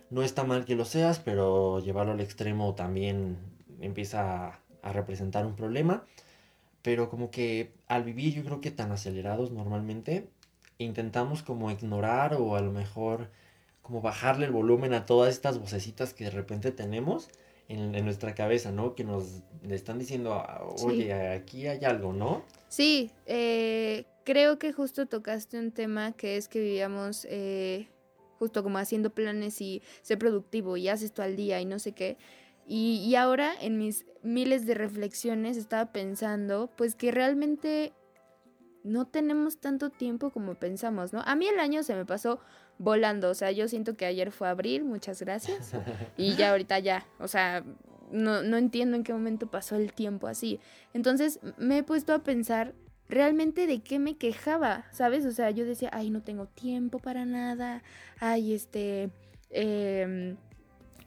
no 0.09 0.23
está 0.23 0.43
mal 0.43 0.65
que 0.65 0.75
lo 0.75 0.85
seas, 0.85 1.19
pero 1.19 1.79
llevarlo 1.79 2.13
al 2.13 2.21
extremo 2.21 2.75
también 2.75 3.37
empieza 3.81 4.47
a, 4.47 4.59
a 4.81 4.91
representar 4.91 5.45
un 5.45 5.55
problema 5.55 6.05
pero 6.85 7.09
como 7.09 7.31
que 7.31 7.71
al 7.87 8.03
vivir 8.03 8.35
yo 8.35 8.43
creo 8.43 8.61
que 8.61 8.69
tan 8.69 8.91
acelerados 8.91 9.49
normalmente, 9.49 10.27
intentamos 10.77 11.41
como 11.41 11.71
ignorar 11.71 12.35
o 12.35 12.55
a 12.55 12.61
lo 12.61 12.71
mejor 12.71 13.31
como 13.81 14.01
bajarle 14.01 14.45
el 14.45 14.51
volumen 14.51 14.93
a 14.93 15.07
todas 15.07 15.33
estas 15.33 15.57
vocecitas 15.57 16.13
que 16.13 16.25
de 16.25 16.29
repente 16.29 16.69
tenemos 16.71 17.29
en, 17.69 18.05
nuestra 18.05 18.35
cabeza, 18.35 18.71
¿no? 18.71 18.93
Que 18.93 19.03
nos 19.03 19.41
están 19.67 19.97
diciendo, 19.97 20.35
ah, 20.35 20.63
oye, 20.83 21.11
aquí 21.11 21.65
hay 21.65 21.83
algo, 21.85 22.13
¿no? 22.13 22.43
Sí, 22.69 23.09
eh, 23.25 24.05
creo 24.23 24.59
que 24.59 24.71
justo 24.71 25.07
tocaste 25.07 25.57
un 25.57 25.71
tema 25.71 26.11
que 26.11 26.37
es 26.37 26.47
que 26.47 26.59
vivíamos 26.59 27.25
eh, 27.31 27.87
justo 28.37 28.61
como 28.61 28.77
haciendo 28.77 29.09
planes 29.09 29.59
y 29.59 29.81
ser 30.03 30.19
productivo 30.19 30.77
y 30.77 30.87
haces 30.87 31.05
esto 31.05 31.23
al 31.23 31.35
día 31.35 31.59
y 31.61 31.65
no 31.65 31.79
sé 31.79 31.93
qué. 31.93 32.17
Y, 32.67 33.13
ahora 33.15 33.53
en 33.61 33.77
mis 33.77 34.05
miles 34.23 34.65
de 34.65 34.73
reflexiones 34.73 35.55
estaba 35.55 35.91
pensando, 35.91 36.71
pues 36.75 36.95
que 36.95 37.11
realmente 37.11 37.93
no 38.83 39.05
tenemos 39.05 39.59
tanto 39.59 39.91
tiempo 39.91 40.31
como 40.31 40.55
pensamos, 40.55 41.13
¿no? 41.13 41.21
A 41.25 41.35
mí 41.35 41.47
el 41.47 41.59
año 41.59 41.83
se 41.83 41.95
me 41.95 42.05
pasó 42.05 42.39
volando, 42.79 43.29
o 43.29 43.33
sea, 43.35 43.51
yo 43.51 43.67
siento 43.67 43.95
que 43.95 44.05
ayer 44.05 44.31
fue 44.31 44.47
abril, 44.47 44.83
muchas 44.83 45.21
gracias, 45.21 45.73
y 46.17 46.35
ya 46.35 46.51
ahorita 46.51 46.79
ya, 46.79 47.05
o 47.19 47.27
sea, 47.27 47.63
no, 48.11 48.41
no 48.41 48.57
entiendo 48.57 48.95
en 48.95 49.03
qué 49.03 49.13
momento 49.13 49.47
pasó 49.47 49.75
el 49.75 49.93
tiempo 49.93 50.27
así. 50.27 50.59
Entonces 50.93 51.39
me 51.57 51.79
he 51.79 51.83
puesto 51.83 52.13
a 52.13 52.23
pensar 52.23 52.73
realmente 53.09 53.67
de 53.67 53.81
qué 53.81 53.99
me 53.99 54.17
quejaba, 54.17 54.85
¿sabes? 54.91 55.25
O 55.25 55.31
sea, 55.31 55.51
yo 55.51 55.65
decía, 55.65 55.89
ay, 55.93 56.09
no 56.09 56.21
tengo 56.23 56.47
tiempo 56.47 56.97
para 56.97 57.25
nada, 57.25 57.83
ay, 58.19 58.53
este... 58.53 59.11
Eh, 59.51 60.35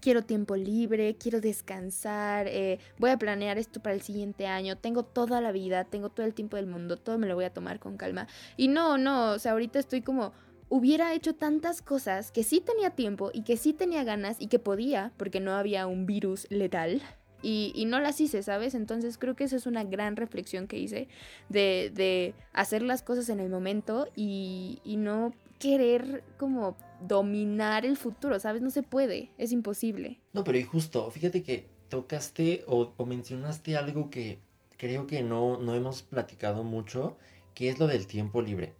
quiero 0.00 0.22
tiempo 0.22 0.56
libre, 0.56 1.16
quiero 1.16 1.40
descansar, 1.40 2.46
eh, 2.48 2.78
voy 2.98 3.10
a 3.10 3.18
planear 3.18 3.58
esto 3.58 3.80
para 3.80 3.94
el 3.94 4.02
siguiente 4.02 4.46
año, 4.46 4.76
tengo 4.76 5.02
toda 5.02 5.40
la 5.40 5.52
vida, 5.52 5.84
tengo 5.84 6.08
todo 6.08 6.26
el 6.26 6.34
tiempo 6.34 6.56
del 6.56 6.66
mundo, 6.66 6.96
todo 6.96 7.18
me 7.18 7.26
lo 7.26 7.34
voy 7.34 7.44
a 7.44 7.52
tomar 7.52 7.78
con 7.78 7.96
calma. 7.96 8.26
Y 8.56 8.68
no, 8.68 8.98
no, 8.98 9.32
o 9.32 9.38
sea, 9.38 9.52
ahorita 9.52 9.78
estoy 9.78 10.02
como, 10.02 10.32
hubiera 10.68 11.14
hecho 11.14 11.34
tantas 11.34 11.82
cosas 11.82 12.30
que 12.30 12.44
sí 12.44 12.60
tenía 12.60 12.90
tiempo 12.90 13.30
y 13.32 13.42
que 13.42 13.56
sí 13.56 13.72
tenía 13.72 14.04
ganas 14.04 14.36
y 14.40 14.48
que 14.48 14.58
podía, 14.58 15.12
porque 15.16 15.40
no 15.40 15.52
había 15.52 15.86
un 15.86 16.06
virus 16.06 16.46
letal. 16.50 17.02
Y, 17.40 17.70
y, 17.76 17.84
no 17.84 18.00
las 18.00 18.20
hice, 18.20 18.42
¿sabes? 18.42 18.74
Entonces 18.74 19.16
creo 19.16 19.36
que 19.36 19.44
esa 19.44 19.54
es 19.54 19.66
una 19.66 19.84
gran 19.84 20.16
reflexión 20.16 20.66
que 20.66 20.76
hice 20.76 21.06
de, 21.48 21.92
de 21.94 22.34
hacer 22.52 22.82
las 22.82 23.04
cosas 23.04 23.28
en 23.28 23.38
el 23.38 23.48
momento 23.48 24.08
y, 24.16 24.80
y 24.82 24.96
no 24.96 25.32
querer 25.60 26.24
como 26.36 26.76
dominar 27.00 27.84
el 27.86 27.96
futuro, 27.96 28.38
¿sabes? 28.38 28.62
No 28.62 28.70
se 28.70 28.82
puede, 28.82 29.30
es 29.38 29.52
imposible. 29.52 30.20
No, 30.32 30.44
pero 30.44 30.58
y 30.58 30.64
justo, 30.64 31.10
fíjate 31.10 31.42
que 31.42 31.68
tocaste 31.88 32.64
o, 32.66 32.92
mencionaste 33.04 33.76
algo 33.76 34.10
que 34.10 34.38
creo 34.76 35.06
que 35.06 35.22
no, 35.22 35.58
no 35.58 35.74
hemos 35.74 36.02
platicado 36.02 36.64
mucho, 36.64 37.16
que 37.54 37.68
es 37.68 37.78
lo 37.78 37.86
del 37.86 38.06
tiempo 38.06 38.42
libre. 38.42 38.74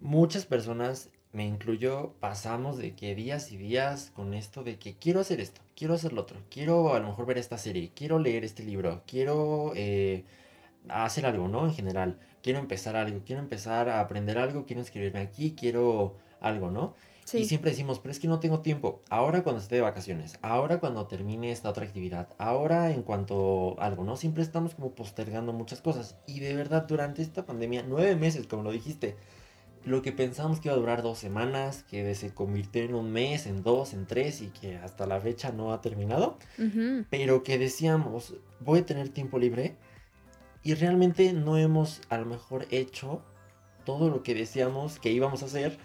Muchas 0.00 0.46
personas, 0.46 1.10
me 1.32 1.46
incluyo, 1.46 2.14
pasamos 2.20 2.78
de 2.78 2.94
que 2.94 3.14
días 3.14 3.52
y 3.52 3.56
días 3.56 4.10
con 4.14 4.34
esto 4.34 4.64
de 4.64 4.78
que 4.78 4.96
quiero 4.96 5.20
hacer 5.20 5.40
esto, 5.40 5.60
quiero 5.76 5.94
hacer 5.94 6.12
lo 6.12 6.22
otro, 6.22 6.40
quiero 6.50 6.94
a 6.94 7.00
lo 7.00 7.08
mejor 7.08 7.26
ver 7.26 7.38
esta 7.38 7.58
serie, 7.58 7.92
quiero 7.94 8.18
leer 8.18 8.44
este 8.44 8.64
libro, 8.64 9.02
quiero 9.06 9.72
eh, 9.76 10.24
hacer 10.88 11.26
algo, 11.26 11.46
¿no? 11.46 11.66
En 11.66 11.74
general, 11.74 12.18
quiero 12.42 12.58
empezar 12.58 12.96
algo, 12.96 13.20
quiero 13.24 13.42
empezar 13.42 13.88
a 13.88 14.00
aprender 14.00 14.38
algo, 14.38 14.66
quiero 14.66 14.80
inscribirme 14.80 15.20
aquí, 15.20 15.54
quiero 15.54 16.16
algo, 16.40 16.70
¿no? 16.70 16.94
Y 17.32 17.44
siempre 17.44 17.70
decimos, 17.70 18.00
pero 18.00 18.12
es 18.12 18.18
que 18.18 18.28
no 18.28 18.40
tengo 18.40 18.60
tiempo. 18.60 19.02
Ahora 19.08 19.42
cuando 19.42 19.60
esté 19.60 19.76
de 19.76 19.80
vacaciones, 19.82 20.38
ahora 20.42 20.80
cuando 20.80 21.06
termine 21.06 21.52
esta 21.52 21.70
otra 21.70 21.84
actividad, 21.84 22.28
ahora 22.38 22.90
en 22.90 23.02
cuanto 23.02 23.78
algo, 23.80 24.04
¿no? 24.04 24.16
Siempre 24.16 24.42
estamos 24.42 24.74
como 24.74 24.94
postergando 24.94 25.52
muchas 25.52 25.80
cosas. 25.80 26.16
Y 26.26 26.40
de 26.40 26.54
verdad, 26.54 26.86
durante 26.86 27.22
esta 27.22 27.46
pandemia, 27.46 27.84
nueve 27.86 28.16
meses, 28.16 28.46
como 28.46 28.62
lo 28.62 28.72
dijiste, 28.72 29.16
lo 29.84 30.02
que 30.02 30.12
pensamos 30.12 30.60
que 30.60 30.68
iba 30.68 30.74
a 30.74 30.78
durar 30.78 31.02
dos 31.02 31.18
semanas, 31.18 31.84
que 31.84 32.14
se 32.14 32.34
convirtió 32.34 32.82
en 32.82 32.94
un 32.94 33.12
mes, 33.12 33.46
en 33.46 33.62
dos, 33.62 33.94
en 33.94 34.06
tres 34.06 34.42
y 34.42 34.48
que 34.48 34.76
hasta 34.76 35.06
la 35.06 35.20
fecha 35.20 35.52
no 35.52 35.72
ha 35.72 35.80
terminado, 35.80 36.38
pero 37.08 37.42
que 37.42 37.58
decíamos, 37.58 38.34
voy 38.60 38.80
a 38.80 38.86
tener 38.86 39.08
tiempo 39.08 39.38
libre 39.38 39.76
y 40.62 40.74
realmente 40.74 41.32
no 41.32 41.56
hemos 41.56 42.02
a 42.10 42.18
lo 42.18 42.26
mejor 42.26 42.66
hecho 42.70 43.22
todo 43.84 44.10
lo 44.10 44.22
que 44.22 44.34
decíamos 44.34 44.98
que 44.98 45.10
íbamos 45.10 45.42
a 45.42 45.46
hacer 45.46 45.78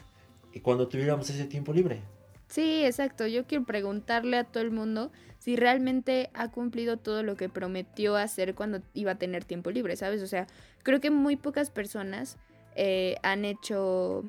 cuando 0.62 0.88
tuviéramos 0.88 1.30
ese 1.30 1.46
tiempo 1.46 1.74
libre. 1.74 2.02
Sí, 2.48 2.86
exacto. 2.86 3.28
Yo 3.28 3.46
quiero 3.46 3.66
preguntarle 3.66 4.38
a 4.38 4.44
todo 4.44 4.64
el 4.64 4.72
mundo 4.72 5.12
si 5.40 5.56
realmente 5.56 6.30
ha 6.34 6.52
cumplido 6.52 6.98
todo 6.98 7.24
lo 7.24 7.36
que 7.36 7.50
prometió 7.50 8.16
hacer 8.16 8.56
cuando 8.56 8.82
iba 8.94 9.12
a 9.12 9.16
tener 9.16 9.46
tiempo 9.46 9.72
libre, 9.72 9.96
¿sabes? 9.96 10.22
O 10.22 10.28
sea, 10.28 10.48
creo 10.84 11.00
que 11.02 11.12
muy 11.12 11.36
pocas 11.36 11.70
personas 11.70 12.38
eh, 12.76 13.18
han 13.24 13.46
hecho 13.46 14.24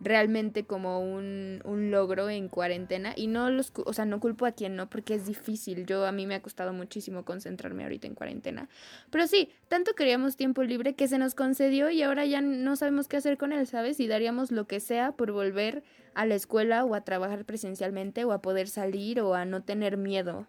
realmente 0.00 0.64
como 0.64 1.00
un, 1.00 1.62
un, 1.64 1.90
logro 1.90 2.28
en 2.28 2.48
cuarentena 2.48 3.14
y 3.16 3.28
no 3.28 3.48
los, 3.50 3.72
o 3.84 3.92
sea, 3.92 4.04
no 4.04 4.20
culpo 4.20 4.46
a 4.46 4.52
quien 4.52 4.76
no 4.76 4.90
porque 4.90 5.14
es 5.14 5.26
difícil. 5.26 5.86
Yo 5.86 6.06
a 6.06 6.12
mí 6.12 6.26
me 6.26 6.34
ha 6.34 6.42
costado 6.42 6.72
muchísimo 6.72 7.24
concentrarme 7.24 7.84
ahorita 7.84 8.06
en 8.06 8.14
cuarentena. 8.14 8.68
Pero 9.10 9.26
sí, 9.26 9.50
tanto 9.68 9.94
queríamos 9.94 10.36
tiempo 10.36 10.62
libre 10.62 10.94
que 10.94 11.08
se 11.08 11.18
nos 11.18 11.34
concedió 11.34 11.90
y 11.90 12.02
ahora 12.02 12.26
ya 12.26 12.40
no 12.40 12.76
sabemos 12.76 13.08
qué 13.08 13.16
hacer 13.16 13.38
con 13.38 13.52
él, 13.52 13.66
¿sabes? 13.66 13.98
Y 14.00 14.06
daríamos 14.06 14.50
lo 14.50 14.66
que 14.66 14.80
sea 14.80 15.12
por 15.12 15.32
volver 15.32 15.82
a 16.14 16.26
la 16.26 16.34
escuela 16.34 16.84
o 16.84 16.94
a 16.94 17.02
trabajar 17.02 17.44
presencialmente 17.44 18.24
o 18.24 18.32
a 18.32 18.42
poder 18.42 18.68
salir 18.68 19.20
o 19.20 19.34
a 19.34 19.44
no 19.44 19.62
tener 19.62 19.96
miedo. 19.96 20.46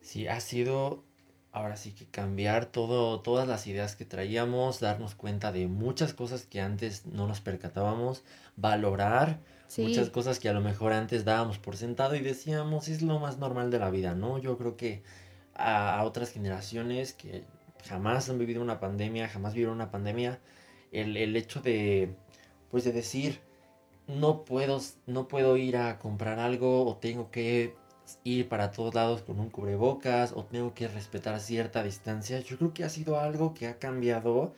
Sí, 0.00 0.28
ha 0.28 0.40
sido 0.40 1.04
ahora 1.54 1.76
sí 1.76 1.92
que 1.92 2.04
cambiar 2.06 2.66
todo, 2.66 3.20
todas 3.20 3.46
las 3.46 3.68
ideas 3.68 3.94
que 3.94 4.04
traíamos, 4.04 4.80
darnos 4.80 5.14
cuenta 5.14 5.52
de 5.52 5.68
muchas 5.68 6.12
cosas 6.12 6.44
que 6.44 6.60
antes 6.60 7.06
no 7.06 7.28
nos 7.28 7.40
percatábamos, 7.40 8.24
valorar 8.56 9.38
muchas 9.78 10.10
cosas 10.10 10.40
que 10.40 10.48
a 10.48 10.52
lo 10.52 10.60
mejor 10.60 10.92
antes 10.92 11.24
dábamos 11.24 11.58
por 11.58 11.76
sentado 11.76 12.16
y 12.16 12.20
decíamos 12.20 12.88
es 12.88 13.02
lo 13.02 13.20
más 13.20 13.38
normal 13.38 13.70
de 13.70 13.78
la 13.78 13.90
vida, 13.90 14.16
¿no? 14.16 14.38
Yo 14.38 14.58
creo 14.58 14.76
que 14.76 15.04
a, 15.54 16.02
otras 16.04 16.32
generaciones 16.32 17.12
que 17.12 17.44
jamás 17.88 18.28
han 18.28 18.38
vivido 18.38 18.60
una 18.60 18.80
pandemia, 18.80 19.28
jamás 19.28 19.54
vivieron 19.54 19.76
una 19.76 19.92
pandemia, 19.92 20.40
el, 20.90 21.16
el 21.16 21.36
hecho 21.36 21.60
de, 21.62 22.16
pues 22.72 22.82
de 22.82 22.90
decir, 22.90 23.40
no 24.08 24.44
puedo, 24.44 24.80
no 25.06 25.28
puedo 25.28 25.56
ir 25.56 25.76
a 25.76 26.00
comprar 26.00 26.40
algo 26.40 26.84
o 26.84 26.96
tengo 26.96 27.30
que 27.30 27.76
ir 28.24 28.48
para 28.48 28.70
todos 28.70 28.94
lados 28.94 29.22
con 29.22 29.40
un 29.40 29.50
cubrebocas 29.50 30.32
o 30.32 30.44
tengo 30.44 30.74
que 30.74 30.88
respetar 30.88 31.40
cierta 31.40 31.82
distancia. 31.82 32.40
Yo 32.40 32.56
creo 32.58 32.74
que 32.74 32.84
ha 32.84 32.88
sido 32.88 33.18
algo 33.18 33.54
que 33.54 33.66
ha 33.66 33.78
cambiado 33.78 34.54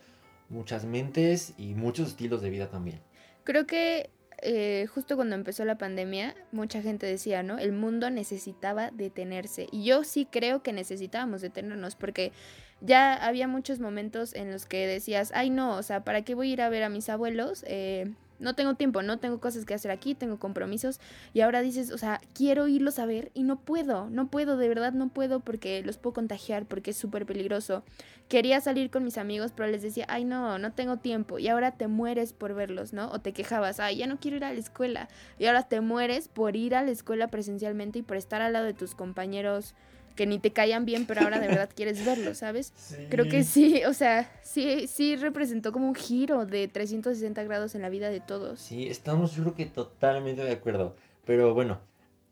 muchas 0.49 0.85
mentes 0.85 1.55
y 1.59 1.75
muchos 1.75 2.09
estilos 2.09 2.43
de 2.43 2.51
vida 2.51 2.69
también. 2.69 3.01
Creo 3.45 3.67
que 3.67 4.11
eh, 4.43 4.87
justo 4.93 5.17
cuando 5.17 5.35
empezó 5.35 5.65
la 5.65 5.79
pandemia, 5.79 6.35
mucha 6.53 6.83
gente 6.83 7.07
decía, 7.07 7.43
¿no? 7.43 7.59
El 7.59 7.73
mundo 7.73 8.11
necesitaba 8.11 8.91
detenerse. 8.91 9.67
Y 9.73 9.85
yo 9.85 10.05
sí 10.05 10.27
creo 10.31 10.63
que 10.63 10.73
necesitábamos 10.73 11.41
detenernos 11.41 11.97
porque 11.97 12.33
ya 12.81 13.15
había 13.15 13.49
muchos 13.49 13.81
momentos 13.81 14.35
en 14.35 14.53
los 14.53 14.67
que 14.67 14.87
decías, 14.87 15.33
ay 15.35 15.51
no, 15.51 15.77
o 15.77 15.83
sea, 15.83 16.05
¿para 16.05 16.23
qué 16.23 16.35
voy 16.35 16.51
a 16.51 16.53
ir 16.53 16.63
a 16.63 16.69
ver 16.69 16.83
a 16.83 16.89
mis 16.89 17.09
abuelos? 17.09 17.65
Eh, 17.67 18.13
no 18.39 18.55
tengo 18.55 18.75
tiempo, 18.75 19.03
no 19.03 19.19
tengo 19.19 19.41
cosas 19.41 19.65
que 19.65 19.75
hacer 19.75 19.91
aquí, 19.91 20.15
tengo 20.15 20.39
compromisos 20.39 21.01
y 21.33 21.41
ahora 21.41 21.63
dices, 21.63 21.91
o 21.91 21.99
sea, 21.99 22.21
quiero 22.35 22.69
irlos 22.69 22.99
a 22.99 23.07
ver 23.07 23.31
y 23.35 23.43
no 23.43 23.61
puedo, 23.61 24.11
no 24.11 24.29
puedo, 24.29 24.57
de 24.57 24.69
verdad 24.69 24.93
no 24.93 25.09
puedo 25.09 25.41
porque 25.41 25.83
los 25.83 25.99
puedo 25.99 26.15
contagiar, 26.15 26.67
porque 26.67 26.91
es 26.91 26.97
súper 26.97 27.27
peligroso. 27.27 27.85
Quería 28.29 28.61
salir 28.61 28.91
con 28.91 29.05
mis 29.05 29.19
amigos, 29.19 29.53
pero 29.55 29.71
les 29.71 29.83
decía, 29.83 30.05
ay 30.09 30.25
no, 30.25 30.59
no 30.59 30.73
tengo 30.73 30.97
tiempo 30.99 31.39
y 31.39 31.49
ahora 31.49 31.73
te 31.73 31.87
mueres 31.87 32.33
por 32.33 32.55
verlos, 32.55 32.93
¿no? 32.93 33.11
O 33.11 33.21
te 33.21 33.33
quejabas, 33.33 33.81
ay, 33.81 33.99
ya 33.99 34.07
no 34.07 34.19
quiero 34.19 34.37
ir 34.37 34.45
a 34.45 34.53
la 34.53 34.59
escuela 34.59 35.09
y 35.39 35.47
ahora 35.47 35.69
te 35.69 35.81
mueres 35.81 36.29
por 36.29 36.57
ir 36.57 36.75
a 36.75 36.83
la 36.83 36.91
escuela 36.91 37.29
presencialmente 37.29 38.01
y 38.01 38.03
por 38.03 38.17
estar 38.17 38.43
al 38.43 38.53
lado 38.53 38.67
de 38.67 38.75
tus 38.75 38.95
compañeros 38.95 39.75
que 40.17 40.27
ni 40.27 40.39
te 40.39 40.51
callan 40.53 40.85
bien, 40.85 41.07
pero 41.07 41.21
ahora 41.21 41.39
de 41.39 41.47
verdad 41.47 41.71
quieres 41.75 42.05
verlo, 42.05 42.35
¿sabes? 42.35 42.73
Creo 43.11 43.29
que 43.29 43.45
sí, 43.45 43.85
o 43.85 43.93
sea, 43.93 44.29
sí, 44.43 44.89
sí 44.89 45.15
representó 45.17 45.71
como 45.73 45.87
un 45.87 45.95
giro 45.95 46.47
de 46.47 46.67
360 46.67 47.43
grados 47.45 47.75
en 47.75 47.83
la 47.83 47.89
vida 47.91 48.11
de 48.11 48.21
todos. 48.21 48.59
Sí, 48.61 48.89
estamos 48.89 49.35
yo 49.37 49.43
creo 49.45 49.55
que 49.55 49.67
totalmente 49.67 50.43
de 50.43 50.53
acuerdo. 50.53 50.97
Pero 51.25 51.55
bueno, 51.55 51.79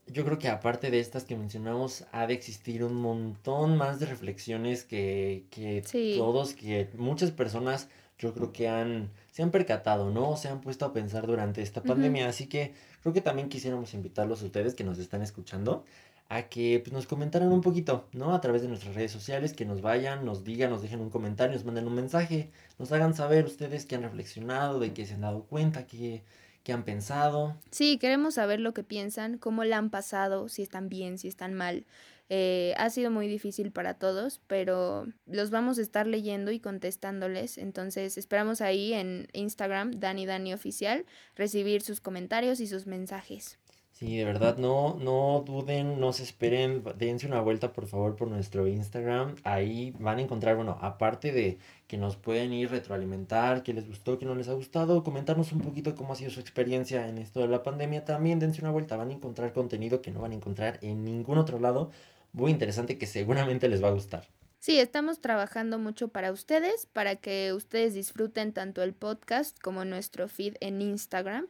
yo 0.07 0.25
creo 0.25 0.38
que 0.38 0.49
aparte 0.49 0.90
de 0.90 1.01
estas 1.01 1.25
que 1.25 1.37
mencionamos, 1.37 2.05
ha 2.12 2.27
de 2.27 2.35
existir 2.35 2.85
un 2.85 2.94
montón 2.94 3.77
más 3.77 4.01
de 4.01 4.07
reflexiones 4.07 4.85
que, 4.85 5.44
que 5.51 5.83
Sí. 5.87 6.14
todos, 6.18 6.55
que 6.55 6.88
muchas 6.97 7.31
personas 7.31 7.88
yo 8.18 8.33
creo 8.33 8.53
que 8.53 8.68
han, 8.68 9.11
se 9.33 9.42
han 9.42 9.51
percatado, 9.51 10.11
¿no? 10.11 10.37
Se 10.37 10.49
han 10.49 10.61
puesto 10.61 10.85
a 10.87 10.92
pensar 10.92 11.27
durante 11.27 11.62
esta 11.62 11.83
pandemia. 11.83 12.29
Así 12.29 12.47
que 12.47 12.73
creo 13.03 13.12
que 13.12 13.20
también 13.20 13.49
quisiéramos 13.49 13.92
invitarlos 13.94 14.42
a 14.42 14.47
ustedes 14.47 14.75
que 14.75 14.85
nos 14.85 14.99
están 14.99 15.20
escuchando 15.23 15.85
a 16.29 16.49
que 16.49 16.81
pues, 16.83 16.93
nos 16.93 17.07
comentaran 17.07 17.53
un 17.53 17.61
poquito, 17.61 18.09
¿no? 18.13 18.35
A 18.35 18.41
través 18.41 18.63
de 18.63 18.69
nuestras 18.69 18.95
redes 18.95 19.13
sociales, 19.13 19.53
que 19.53 19.65
nos 19.65 19.83
vayan, 19.83 20.25
nos 20.25 20.45
digan, 20.45 20.71
nos 20.71 20.83
dejen 20.83 21.01
un 21.01 21.11
comentario, 21.11 21.55
nos 21.55 21.65
manden 21.65 21.87
un 21.87 21.95
mensaje, 21.95 22.51
nos 22.79 22.91
hagan 22.93 23.15
saber 23.15 23.45
ustedes 23.45 23.87
qué 23.87 23.97
han 23.97 24.03
reflexionado, 24.03 24.81
de 24.81 24.93
qué 24.93 25.07
se 25.07 25.15
han 25.15 25.21
dado 25.21 25.45
cuenta, 25.45 25.87
qué, 25.87 26.25
qué 26.63 26.73
han 26.73 26.85
pensado. 26.85 27.57
Sí, 27.71 27.99
queremos 27.99 28.35
saber 28.35 28.61
lo 28.61 28.75
que 28.75 28.83
piensan, 28.83 29.39
cómo 29.39 29.65
la 29.65 29.79
han 29.79 29.91
pasado, 29.91 30.49
si 30.49 30.63
están 30.63 30.89
bien, 30.89 31.19
si 31.19 31.29
están 31.29 31.55
mal. 31.55 31.85
Eh, 32.31 32.73
ha 32.79 32.89
sido 32.89 33.11
muy 33.11 33.29
difícil 33.29 33.71
para 33.71 33.95
todos, 33.95 34.41
pero 34.47 35.07
los 35.27 35.51
vamos 35.51 35.79
a 35.79 35.83
estar 35.83 36.07
leyendo 36.07 36.51
y 36.53 36.59
contestándoles. 36.59 37.59
Entonces 37.59 38.17
esperamos 38.17 38.63
ahí 38.63 38.95
en 38.95 39.29
Instagram, 39.35 40.01
Dani 40.01 40.25
Dani 40.25 40.55
Oficial, 40.55 41.05
recibir 41.37 41.83
sus 41.83 42.01
comentarios 42.01 42.61
y 42.61 42.67
sus 42.67 42.87
mensajes. 42.87 43.59
Sí, 44.05 44.19
de 44.19 44.27
verdad, 44.27 44.59
no, 44.59 44.99
no 45.01 45.43
duden, 45.47 45.99
no 45.99 46.12
se 46.12 46.25
esperen, 46.25 46.85
dense 46.99 47.27
una 47.27 47.40
vuelta 47.40 47.73
por 47.73 47.87
favor 47.87 48.17
por 48.17 48.29
nuestro 48.29 48.69
Instagram. 48.69 49.37
Ahí 49.45 49.95
van 49.99 50.19
a 50.19 50.21
encontrar, 50.21 50.57
bueno, 50.57 50.77
aparte 50.83 51.33
de 51.33 51.57
que 51.87 51.97
nos 51.97 52.17
pueden 52.17 52.53
ir 52.53 52.71
retroalimentar, 52.71 53.62
qué 53.62 53.73
les 53.73 53.88
gustó, 53.88 54.19
qué 54.19 54.27
no 54.27 54.35
les 54.35 54.49
ha 54.49 54.53
gustado, 54.53 55.03
comentarnos 55.03 55.53
un 55.53 55.62
poquito 55.62 55.95
cómo 55.95 56.12
ha 56.12 56.17
sido 56.17 56.31
su 56.31 56.40
experiencia 56.40 57.09
en 57.09 57.17
esto 57.17 57.40
de 57.40 57.49
la 57.49 57.62
pandemia. 57.62 58.05
También 58.05 58.38
dense 58.38 58.61
una 58.61 58.73
vuelta, 58.73 58.99
van 58.99 59.09
a 59.09 59.14
encontrar 59.14 59.55
contenido 59.55 60.03
que 60.03 60.11
no 60.11 60.21
van 60.21 60.33
a 60.33 60.35
encontrar 60.35 60.79
en 60.83 61.03
ningún 61.03 61.38
otro 61.38 61.59
lado. 61.59 61.90
Muy 62.35 62.51
interesante 62.51 62.99
que 62.99 63.07
seguramente 63.07 63.71
les 63.71 63.83
va 63.83 63.88
a 63.88 63.93
gustar. 63.93 64.29
Sí, 64.59 64.79
estamos 64.81 65.23
trabajando 65.23 65.79
mucho 65.79 66.09
para 66.09 66.31
ustedes, 66.31 66.85
para 66.93 67.17
que 67.17 67.55
ustedes 67.55 67.95
disfruten 67.95 68.53
tanto 68.53 68.83
el 68.83 68.93
podcast 68.93 69.59
como 69.61 69.87
nuestro 69.87 70.29
feed 70.29 70.57
en 70.61 70.83
Instagram. 70.83 71.47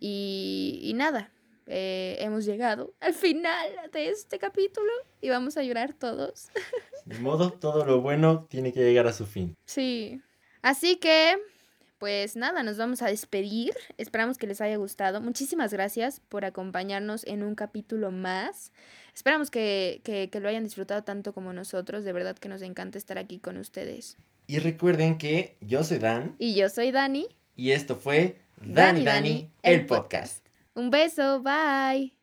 Y, 0.00 0.80
y 0.82 0.92
nada, 0.92 1.30
eh, 1.66 2.16
hemos 2.20 2.44
llegado 2.44 2.94
al 3.00 3.14
final 3.14 3.68
de 3.92 4.08
este 4.08 4.38
capítulo 4.38 4.90
y 5.20 5.28
vamos 5.30 5.56
a 5.56 5.62
llorar 5.62 5.92
todos. 5.94 6.48
De 7.04 7.18
modo, 7.18 7.52
todo 7.52 7.84
lo 7.84 8.00
bueno 8.00 8.46
tiene 8.48 8.72
que 8.72 8.80
llegar 8.80 9.06
a 9.06 9.12
su 9.12 9.26
fin. 9.26 9.54
Sí. 9.66 10.22
Así 10.62 10.96
que, 10.96 11.36
pues 11.98 12.34
nada, 12.36 12.62
nos 12.62 12.78
vamos 12.78 13.02
a 13.02 13.08
despedir. 13.08 13.74
Esperamos 13.98 14.38
que 14.38 14.46
les 14.46 14.60
haya 14.62 14.76
gustado. 14.76 15.20
Muchísimas 15.20 15.72
gracias 15.72 16.20
por 16.28 16.44
acompañarnos 16.46 17.24
en 17.26 17.42
un 17.42 17.54
capítulo 17.54 18.10
más. 18.10 18.72
Esperamos 19.14 19.50
que, 19.50 20.00
que, 20.04 20.30
que 20.30 20.40
lo 20.40 20.48
hayan 20.48 20.64
disfrutado 20.64 21.04
tanto 21.04 21.32
como 21.34 21.52
nosotros. 21.52 22.04
De 22.04 22.12
verdad 22.12 22.36
que 22.38 22.48
nos 22.48 22.62
encanta 22.62 22.96
estar 22.98 23.18
aquí 23.18 23.38
con 23.38 23.58
ustedes. 23.58 24.16
Y 24.46 24.58
recuerden 24.58 25.18
que 25.18 25.56
yo 25.60 25.84
soy 25.84 25.98
Dan 25.98 26.36
Y 26.38 26.54
yo 26.54 26.68
soy 26.68 26.90
Dani. 26.90 27.26
y 27.56 27.70
esto 27.72 27.96
fue 27.96 28.38
Dani 28.60 29.04
Dani, 29.04 29.50
el 29.62 29.86
podcast. 29.86 30.43
Un 30.76 30.88
beso, 30.90 31.40
bye. 31.42 32.13